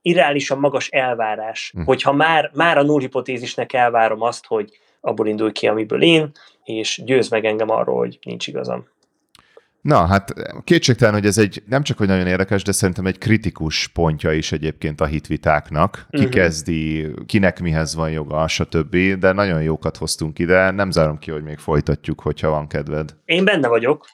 [0.01, 1.81] Irreálisan magas elvárás, hm.
[1.81, 4.69] hogyha már, már a null hipotézisnek elvárom azt, hogy
[5.01, 6.31] abból indulj ki, amiből én,
[6.63, 8.87] és győz meg engem arról, hogy nincs igazam.
[9.87, 10.33] Na, hát
[10.63, 14.51] kétségtelen, hogy ez egy nem csak hogy nagyon érdekes, de szerintem egy kritikus pontja is
[14.51, 16.07] egyébként a hitvitáknak.
[16.09, 16.33] Ki uh-huh.
[16.33, 18.97] kezdi, kinek mihez van joga, stb.
[19.19, 23.15] De nagyon jókat hoztunk ide, nem zárom ki, hogy még folytatjuk, hogyha van kedved.
[23.25, 24.05] Én benne vagyok.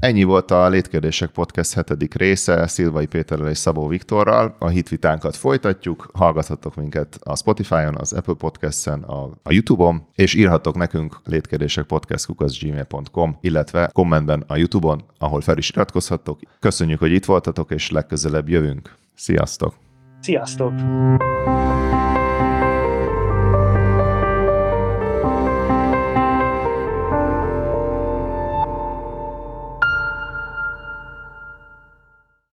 [0.00, 4.56] Ennyi volt a Létkérdések Podcast hetedik része, Szilvai Péterrel és Szabó Viktorral.
[4.58, 10.76] A hitvitánkat folytatjuk, hallgathatok minket a Spotify-on, az Apple Podcast-en, a, a YouTube-on, és írhatok
[10.76, 16.40] nekünk létkérdések podcast.gmail.com, illetve kommentben a YouTube-on, ahol fel is iratkozhatok.
[16.60, 18.94] Köszönjük, hogy itt voltatok, és legközelebb jövünk.
[19.14, 19.74] Sziasztok!
[20.20, 20.72] Sziasztok!